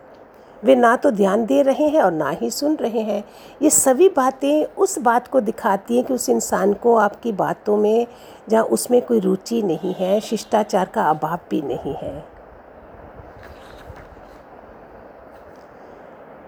वे 0.62 0.74
ना 0.74 0.94
तो 0.96 1.10
ध्यान 1.10 1.44
दे 1.46 1.60
रहे 1.62 1.88
हैं 1.88 2.02
और 2.02 2.12
ना 2.12 2.30
ही 2.30 2.50
सुन 2.50 2.76
रहे 2.76 3.00
हैं। 3.00 3.22
ये 3.62 3.70
सभी 3.70 4.08
बातें 4.08 4.64
उस 4.64 4.98
बात 4.98 5.26
को 5.28 5.40
दिखाती 5.40 5.96
हैं 5.96 6.04
कि 6.04 6.14
उस 6.14 6.28
इंसान 6.28 6.72
को 6.74 6.94
आपकी 6.96 7.32
बातों 7.32 7.76
में 7.76 8.06
जहाँ 8.48 8.62
उसमें 8.64 9.00
कोई 9.02 9.20
रुचि 9.20 9.60
नहीं 9.62 9.94
है, 9.94 10.20
शिष्टाचार 10.20 10.86
का 10.86 11.08
अभाव 11.10 11.38
भी 11.50 11.60
नहीं 11.62 11.94
है। 11.94 12.35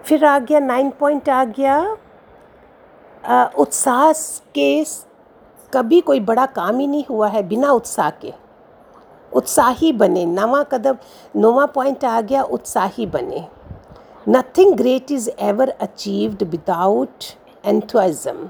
फिर 0.09 0.25
आ 0.25 0.39
गया, 0.39 0.59
नाइन 0.61 0.91
पॉइंट 0.91 1.29
आ 1.29 1.45
गया। 1.47 1.81
उत्साह 3.59 4.13
के 4.55 4.85
कभी 5.73 6.01
कोई 6.01 6.21
बड़ा 6.21 6.47
काम 6.47 6.79
ही 6.79 6.87
नहीं 6.87 7.05
हुआ 7.11 7.29
है 7.29 7.43
बिना 7.49 7.71
उत्साह 7.73 8.11
के। 8.23 8.33
उत्साही 9.33 9.93
बने, 9.93 10.25
नवा 10.27 10.63
कदम, 10.63 10.97
नवा 11.37 11.67
पॉइंट 11.67 12.05
आ 12.05 12.21
गया, 12.21 12.43
उत्साही 12.43 13.07
बने। 13.07 13.47
Nothing 14.29 14.75
great 14.75 15.13
is 15.13 15.31
ever 15.41 15.69
achieved 15.71 16.43
without 16.45 17.25
enthusiasm 17.65 18.49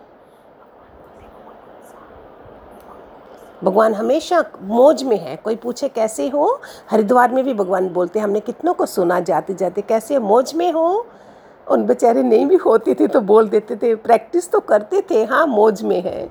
भगवान 3.64 3.94
हमेशा 3.94 4.44
मौज 4.62 5.02
में 5.02 5.18
है। 5.18 5.36
कोई 5.36 5.56
पूछे 5.56 5.88
कैसे 5.88 6.28
हो? 6.28 6.60
हरिद्वार 6.90 7.32
में 7.32 7.44
भी 7.44 7.54
भगवान 7.54 7.88
बोलते 7.88 8.18
हैं, 8.18 8.24
हमने 8.24 8.40
कितनों 8.40 8.74
को 8.74 8.86
सुना 8.86 9.20
जाते 9.20 9.54
जाते 9.54 9.82
कैसे 9.82 10.18
मौज 10.20 10.54
में 10.54 10.70
हो? 10.72 11.06
उन 11.68 11.86
बेचारे 11.86 12.22
नहीं 12.22 12.46
भी 12.46 12.56
होते 12.56 12.94
थे 12.94 13.06
तो 13.06 13.20
बोल 13.22 13.48
देते 13.48 13.76
थे 13.76 13.94
प्रैक्टिस 13.96 14.50
तो 14.50 14.60
करते 14.60 15.02
थे 15.10 15.24
हाँ 15.24 15.46
मौज 15.46 15.82
में 15.82 16.00
है। 16.02 16.28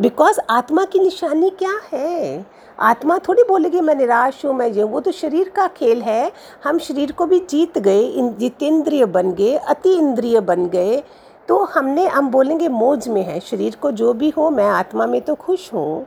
बिकॉज़ 0.00 0.40
आत्मा 0.50 0.84
की 0.84 1.00
निशानी 1.00 1.50
क्या 1.58 1.78
है? 1.92 2.46
आत्मा 2.78 3.18
थोड़ी 3.18 3.42
बोलेगी, 3.42 3.80
मैं 3.80 3.94
निराश 3.94 4.44
हूँ, 4.44 4.52
मैं 4.54 4.68
ये 4.68 4.82
वो 4.82 5.00
तो 5.00 5.12
शरीर 5.12 5.48
का 5.48 5.66
खेल 5.68 6.02
है। 6.02 6.30
हम 6.64 6.78
शरीर 6.78 7.12
को 7.12 7.26
भी 7.26 7.38
जीत 7.40 7.78
गए 7.78 8.30
जितेंद्रिय 8.38 9.06
बन 9.06 9.32
गए, 9.32 9.54
अति 9.54 9.94
इंद्रिय 9.94 10.40
बन 10.40 10.66
गए 10.66 11.02
तो 11.48 11.58
हमने, 11.64 12.06
हम 12.06 12.30
बोलेंगे, 12.30 12.68
मौज 12.68 13.08
में 13.08 13.22
है। 13.22 13.40
शरीर 13.40 13.76
को 13.76 13.90
जो 13.92 14.12
भी 14.12 14.28
हो, 14.30 14.48
मैं 14.50 14.68
आत्मा 14.68 15.06
में 15.06 15.20
तो 15.20 15.34
खुश 15.36 15.72
हूँ। 15.74 16.06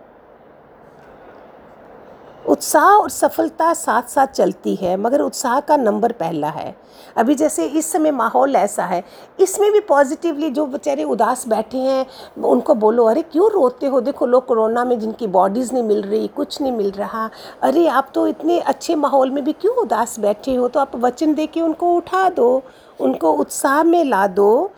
उत्साह 2.46 2.88
और 2.88 3.10
सफलता 3.10 3.74
साथ 3.74 4.04
साथ 4.04 4.28
चलती 4.28 4.76
है, 4.76 4.96
मगर 4.98 5.22
उत्साह 5.22 5.60
का 5.60 5.78
नंबर 5.78 6.12
पहला 6.12 6.50
है। 6.50 6.76
अभी 7.18 7.36
जैसे 7.36 7.66
इस 7.66 7.92
समय 7.92 8.12
माहौल 8.12 8.56
ऐसा 8.56 8.86
है, 8.86 9.04
इसमें 9.40 9.72
भी 9.72 9.80
पॉजिटिवली 9.80 10.50
जो 10.50 10.66
बेचारे 10.66 11.04
उदास 11.04 11.48
बैठे 11.48 11.78
हैं, 11.78 12.06
उनको 12.44 12.76
बोलो, 12.76 13.06
अरे 13.06 13.22
क्यों 13.22 13.50
रोते 13.52 13.88
हो? 13.88 14.02
देखो 14.02 14.26
लोग 14.26 14.46
कोरोना 14.46 14.86
में 14.86 15.00
जिनकी 15.00 15.28
बॉडीज़ 15.28 15.74
नहीं 15.74 15.84
मिल 15.84 16.02
रही, 16.02 16.28
कुछ 16.28 16.62
नहीं 16.62 16.72
मिल 16.72 16.92
रहा। 16.92 17.30
अरे 17.62 17.88
आप 17.88 18.12
तो 18.14 18.28
इतने 18.28 18.60
अच्छे 18.60 18.96
माहौल 18.96 19.32
में 19.32 19.44
भी 19.44 19.54
क्यों 19.54 19.76
उदास 19.76 20.20
बैठे 20.20 20.56
हो? 20.56 20.68
तो 20.68 20.80
आप 20.80 20.96
वचन 20.96 21.34
दे 21.34 21.48
के 21.48 21.62
उनको 21.62 21.96
उठा 21.96 22.30
दो, 22.30 22.62
उनको 23.00 23.32
उत्साह 23.32 23.84
में 23.84 24.04
ला 24.06 24.26
दो। 24.28 24.72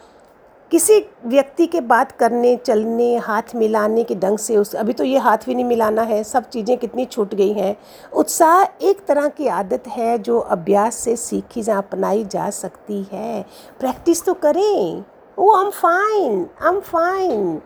किसी 0.74 0.98
व्यक्ति 1.26 1.66
के 1.68 1.80
बात 1.82 2.12
करने, 2.12 2.56
चलने, 2.58 3.16
हाथ 3.18 3.56
मिलाने 3.56 4.04
के 4.04 4.16
ढंग 4.16 4.38
से 4.38 4.56
उस, 4.58 4.74
अभी 4.76 4.94
तो 4.94 5.04
ये 5.04 5.18
हाथ 5.18 5.46
भी 5.46 5.56
नहीं 5.56 5.66
मिलाना 5.66 6.02
है, 6.02 6.24
सब 6.24 6.48
चीज़ें 6.50 6.78
कितनी 6.78 7.06
छूट 7.06 7.36
गई 7.36 7.52
हैं। 7.54 7.76
उत्साह 8.14 8.64
एक 8.84 9.06
तरह 9.08 9.28
की 9.28 9.48
आदत 9.50 9.88
है 9.88 10.18
जो 10.20 10.40
अभ्यास 10.40 10.96
से 10.96 11.16
सीखी 11.16 11.62
जा, 11.62 11.78
अपनाई 11.78 12.24
जा 12.26 12.50
सकती 12.50 13.02
है। 13.12 13.42
प्रैक्टिस 13.80 14.24
तो 14.26 14.34
करें। 14.36 15.04
ओ 15.38 15.54
I 15.56 15.64
am 15.64 15.70
fine 15.72 16.46
I 16.64 16.70
am 16.70 16.80
fine 16.82 17.62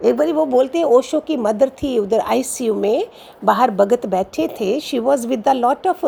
एक 0.00 0.16
बारी 0.16 0.32
वो 0.32 0.46
बोलते 0.46 0.78
हैं, 0.78 0.84
ओशो 0.86 1.20
की 1.20 1.36
मदर 1.38 1.68
थी 1.82 1.96
उधर 1.98 2.20
आईसीयू 2.20 2.74
में, 2.74 3.06
बाहर 3.44 3.70
भगत 3.72 4.06
बैठे 4.08 4.48
थे। 4.60 4.78
She 4.80 4.98
was 4.98 5.26
with 5.28 5.48
the 5.48 5.56
lot 5.56 5.86
of 5.86 6.06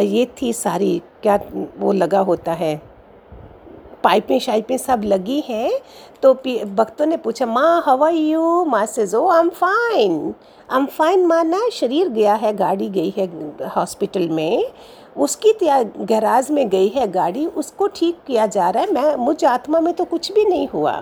ये 0.00 0.26
थी 0.42 0.52
सारी, 0.54 1.00
क्या 1.22 1.38
वो 1.78 1.92
लगा 1.92 2.20
होता 2.22 2.52
है? 2.54 2.93
पाइपें 4.04 4.38
शाइपें 4.40 4.76
सब 4.78 5.02
लगी 5.04 5.40
हैं। 5.48 5.70
तो 6.22 6.32
भक्तों 6.34 7.06
ने 7.06 7.16
पूछा, 7.16 7.46
माँ 7.46 7.82
हवा 7.86 8.08
यू 8.08 8.64
माँ 8.64 8.84
से 8.86 9.06
जो 9.06 9.28
I 9.28 9.40
am 9.40 9.48
fine 9.50 10.34
I 10.68 10.78
am 10.78 10.86
fine 10.88 11.26
माँ 11.26 11.42
ना, 11.44 11.60
शरीर 11.72 12.08
गया 12.08 12.34
है, 12.34 12.52
गाड़ी 12.56 12.88
गई 12.90 13.12
है 13.16 13.26
हॉस्पिटल 13.68 14.28
में। 14.28 14.64
उसकी 15.16 15.52
गैराज 15.60 16.50
में 16.50 16.68
गई 16.68 16.88
है 16.88 17.06
गाड़ी, 17.10 17.46
उसको 17.46 17.86
ठीक 17.88 18.18
किया 18.26 18.46
जा 18.46 18.70
रहा 18.70 18.82
है। 18.82 18.92
मैं, 18.92 19.14
मुझ 19.16 19.44
आत्मा 19.44 19.80
में 19.80 19.92
तो 19.94 20.04
कुछ 20.04 20.32
भी 20.32 20.44
नहीं 20.44 20.68
हुआ। 20.68 21.00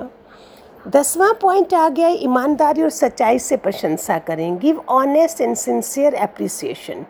दसवां 0.87 1.33
पॉइंट 1.33 1.75
आ 1.75 1.89
गया, 1.89 2.09
ईमानदारी 2.09 2.83
और 2.83 2.91
सच्चाई 2.91 3.39
से 3.39 3.57
प्रशंसा 3.57 4.19
करें। 4.19 4.59
Give 4.59 4.83
honest 4.91 5.41
and 5.41 5.57
sincere 5.57 6.15
appreciation 6.15 7.05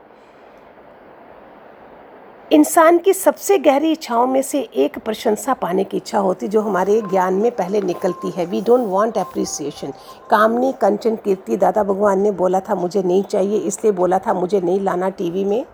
इंसान 2.53 2.99
की 2.99 3.13
सबसे 3.13 3.57
गहरी 3.59 3.91
इच्छाओं 3.93 4.27
में 4.27 4.41
से 4.43 4.59
एक 4.77 4.99
प्रशंसा 4.99 5.53
पाने 5.55 5.85
की 5.85 5.97
इच्छा 5.97 6.19
होती 6.19 6.49
जो 6.49 6.61
हमारे 6.61 7.01
ज्ञान 7.03 7.35
में 7.35 7.51
पहले 7.51 7.81
निकलती 7.81 8.31
है। 8.31 8.45
वी 8.47 8.61
डोंट 8.61 8.87
वांट 8.89 9.19
अप्रिसिएशन 9.19 9.93
कामनी, 10.31 10.73
कंचन, 10.73 11.17
कीर्ति, 11.17 11.57
दादा 11.57 11.85
भगवान 11.85 12.21
ने 12.21 12.31
बोला 12.33 12.61
था, 12.61 12.75
मुझे 12.75 13.03
नहीं 13.03 13.23
चाहिए, 13.23 13.59
इसलिए 13.59 13.93
बोला 13.93 14.19
था, 14.19 14.35
मुझे 14.35 14.61
नहीं 14.61 14.81
लाना 14.81 15.09
टीवी 15.09 15.45
में, 15.45 15.65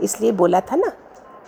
इसलिए 0.00 0.32
बोला 0.32 0.60
था 0.60 0.76
ना। 0.76 0.92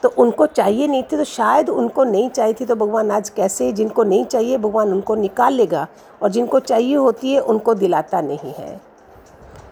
तो 0.03 0.09
उनको 0.19 0.47
चाहिए 0.49 0.87
नहीं 0.87 1.03
थी 1.03 1.17
तो 1.17 1.25
शायद 1.27 1.69
उनको 1.69 2.05
नहीं 2.05 2.29
चाहिए 2.31 2.55
थी 2.61 2.65
तो 2.65 2.75
भगवान 2.77 3.11
आज 3.11 3.29
कैसे 3.31 3.73
जिनको 3.73 4.05
नहीं 4.05 4.25
चाहिए, 4.25 4.59
भगवान 4.59 4.93
उनको 4.93 5.15
निकाल 5.15 5.55
लेगा, 5.55 5.87
और 6.23 6.31
जिनको 6.31 6.61
चाहिए 6.61 6.95
होती 6.97 7.33
है, 7.33 7.41
उनको 7.41 7.75
दिलाता 7.75 8.21
नहीं 8.21 8.53
है। 8.53 8.81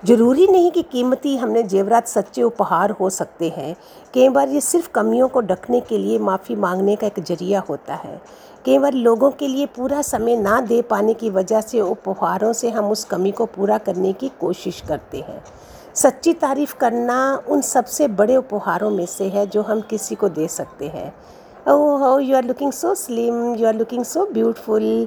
ज़रूरी 0.07 0.47
नहीं 0.47 0.71
कि 0.71 0.83
कीमती 0.83 1.37
हमने 1.37 1.63
जेवरात 1.63 2.09
सच्चे 2.09 2.43
उपहार 2.43 2.91
हो 2.91 3.09
सकते 3.11 3.49
हैं। 3.49 3.75
कई 4.15 4.29
बार 4.29 4.49
ये 4.49 4.61
सिर्फ़ 4.61 4.89
कमियों 4.91 5.29
को 5.29 5.41
ढकने 5.41 5.81
के 5.81 5.99
लिए 5.99 6.19
माफ़ी 6.19 6.57
मांगने 6.57 6.95
का 6.97 7.07
एक 7.07 7.19
ज़रिया 7.21 7.61
होता 7.61 7.95
है। 7.95 8.21
कई 8.65 8.79
बार 8.79 8.93
लोगों 8.93 9.31
के 9.31 9.49
लिए 9.49 9.67
पूरा 9.67 10.03
समय 10.03 10.37
ना 10.37 10.61
दे 10.61 10.81
पाने 10.83 11.15
की 11.15 11.31
वजह 11.31 11.61
से 11.61 11.81
उपहारों 11.81 12.53
से 12.53 12.71
हम 12.71 12.91
उस 12.91 13.05
कमी 13.05 13.31
को 13.31 13.47
पूरा 13.47 13.79
करने 13.79 14.13
की 14.13 14.31
कोशिश 14.41 14.81
करते 14.89 15.21
हैं। 15.21 15.43
सच्ची 15.95 16.33
तारीफ़ 16.35 16.77
करना 16.77 17.19
उन 17.49 17.61
सबसे 17.63 18.09
बड़े 18.09 18.37
उपहारों 18.37 18.91
में 18.91 19.07
से 19.07 19.29
है 19.29 19.47
जो 19.47 19.63
हम 19.63 19.81
किसी 19.81 20.15
को 20.15 20.29
दे 20.29 20.49
सकते 20.49 20.89
हैं। 20.89 21.13
ओह 21.69 21.99
हो 22.01 22.19
you 22.19 22.37
are 22.37 22.45
looking 22.45 22.73
so 22.73 22.95
slim 22.95 23.55
you 23.55 23.67
are 23.69 23.75
looking 23.75 24.05
so 24.05 24.25
beautiful 24.33 25.07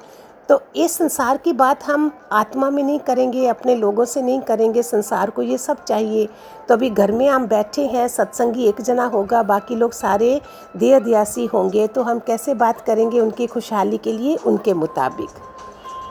तो 0.52 0.60
इस 0.76 0.92
संसार 0.92 1.38
की 1.38 1.52
बात 1.54 1.84
हम 1.84 2.10
आत्मा 2.32 2.70
में 2.70 2.82
नहीं 2.84 3.00
करेंगे, 3.00 3.46
अपने 3.48 3.76
लोगों 3.76 4.06
से 4.06 4.22
नहीं 4.22 4.40
करेंगे, 4.42 4.82
संसार 4.84 5.30
को 5.30 5.42
ये 5.42 5.58
सब 5.58 5.84
चाहिए। 5.84 6.28
तो 6.68 6.74
अभी 6.74 6.90
घर 6.90 7.12
में 7.12 7.28
हम 7.30 7.46
बैठे 7.48 7.86
हैं, 7.86 8.08
सत्संगी 8.08 8.68
एक 8.70 8.82
जना 8.82 9.06
होगा, 9.06 9.44
बाकी 9.44 9.76
लोग 9.76 9.94
सारे 9.94 10.42
देहदयासी 10.78 11.46
होंगे 11.46 11.88
तो 11.88 12.04
हम 12.04 12.20
कैसे 12.20 12.54
बात 12.56 12.82
करेंगे 12.82 13.20
उनकी 13.20 13.48
खुशहाली 13.48 13.98
के 13.98 14.14
लिए, 14.14 14.36
उनके 14.36 14.74
मुताबिक? 14.74 15.30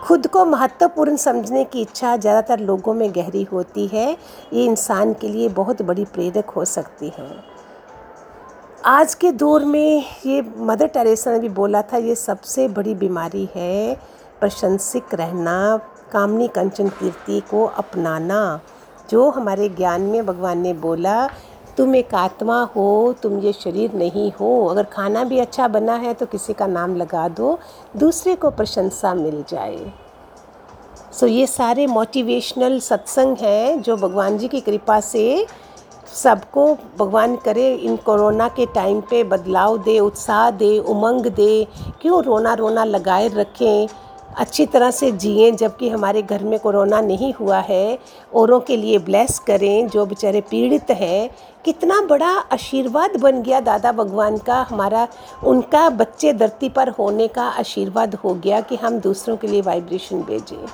खुद 0.04 0.26
को 0.26 0.44
महत्वपूर्ण 0.46 1.16
समझने 1.18 1.64
की 1.64 1.80
इच्छा 1.82 2.16
ज़्यादातर 2.16 2.60
लोगों 2.60 2.94
में 2.94 3.10
गहरी 3.14 3.42
होती 3.42 3.86
है। 3.86 4.10
ये 4.52 4.64
इंसान 4.64 5.12
के 5.12 5.28
लिए 5.28 5.48
बहुत 5.50 5.82
बड़ी 5.82 6.04
प्रेरक 6.06 6.50
हो 6.50 6.64
सकती 6.66 7.12
है। 7.18 7.28
आज 8.86 9.14
के 9.14 9.30
दौर 9.32 9.64
में 9.64 10.04
ये 10.26 10.42
मदर 10.58 10.86
टेरेसा 10.86 11.32
ने 11.32 11.38
भी 11.38 11.48
बोला 11.50 11.82
था, 11.82 11.96
ये 11.98 12.14
सबसे 12.14 12.66
बड़ी 12.70 12.94
बीमारी 12.94 13.48
है। 13.54 13.96
प्रशंसिक 14.40 15.14
रहना 15.14 15.80
कामनी 16.12 16.48
कंचन 16.48 16.88
कीर्ति 16.88 17.40
को 17.40 17.64
अपनाना 17.64 18.60
जो 19.10 19.30
हमारे 19.30 19.68
ज्ञान 19.68 20.00
में 20.00 20.26
भगवान 20.26 20.58
ने 20.58 20.72
बोला 20.74 21.26
तुम 21.76 21.94
एक 21.96 22.14
आत्मा 22.14 22.62
हो 22.76 23.14
तुम 23.22 23.38
ये 23.38 23.52
शरीर 23.52 23.92
नहीं 23.94 24.32
हो 24.32 24.66
अगर 24.66 24.84
खाना 24.84 25.24
भी 25.24 25.38
अच्छा 25.38 25.68
बना 25.68 25.94
है 25.94 26.14
तो 26.14 26.26
किसी 26.26 26.52
का 26.52 26.66
नाम 26.66 26.96
लगा 26.96 27.28
दो 27.28 27.58
दूसरे 27.96 28.34
को 28.34 28.50
प्रशंसा 28.50 29.14
मिल 29.14 29.44
जाए। 29.48 29.92
सो 31.12 31.26
so, 31.26 31.32
ये 31.32 31.46
सारे 31.46 31.86
मोटिवेशनल 31.86 32.78
सत्संग 32.80 33.36
हैं 33.40 33.82
जो 33.82 33.96
भगवान 33.96 34.38
जी 34.38 34.48
की 34.48 34.60
कृपा 34.60 35.00
से 35.00 35.46
सबको 36.14 36.74
भगवान 36.98 37.36
करे 37.36 37.74
इन 37.74 37.96
कोरोना 37.96 38.48
के 38.48 38.66
टाइम 38.66 39.00
पे 39.00 39.24
बदलाव 39.24 39.78
दे 39.78 39.98
उत्साह 39.98 40.50
दे 40.50 40.78
उमंग 40.78 41.26
दे 41.26 41.66
क्यों 42.02 42.22
रोना 42.24 42.54
रोना 42.54 42.84
लगाए 42.84 43.28
रखें? 43.28 43.88
अच्छी 44.36 44.66
तरह 44.66 44.90
से 44.90 45.12
जिए, 45.12 45.52
जबकि 45.52 45.88
हमारे 45.88 46.22
घर 46.22 46.44
में 46.44 46.58
कोरोना 46.58 47.00
नहीं 47.00 47.32
हुआ 47.32 47.58
है। 47.58 47.98
औरों 48.34 48.60
के 48.60 48.76
लिए 48.76 48.98
ब्लेस 48.98 49.38
करें, 49.38 49.88
जो 49.88 50.06
बेचारे 50.06 50.40
पीड़ित 50.40 50.90
हैं। 50.90 51.30
कितना 51.64 52.00
बड़ा 52.00 52.30
आशीर्वाद 52.30 53.16
बन 53.16 53.42
गया 53.42 53.60
दादा 53.60 53.92
भगवान 53.92 54.38
का। 54.38 54.66
हमारा, 54.70 55.08
उनका 55.44 55.90
बच्चे 55.90 56.32
धरती 56.32 56.68
पर 56.68 56.88
होने 56.88 57.28
का 57.28 57.42
आशीर्वाद 57.42 58.14
हो 58.14 58.34
गया 58.34 58.60
कि 58.60 58.76
हम 58.76 58.98
दूसरों 58.98 59.36
के 59.36 59.46
लिए 59.46 59.62
वाइब्रेशन 59.62 60.22
भेजें। 60.22 60.66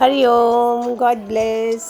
Hari Om, 0.00 0.94
god 0.94 1.16
bless. 1.16 1.84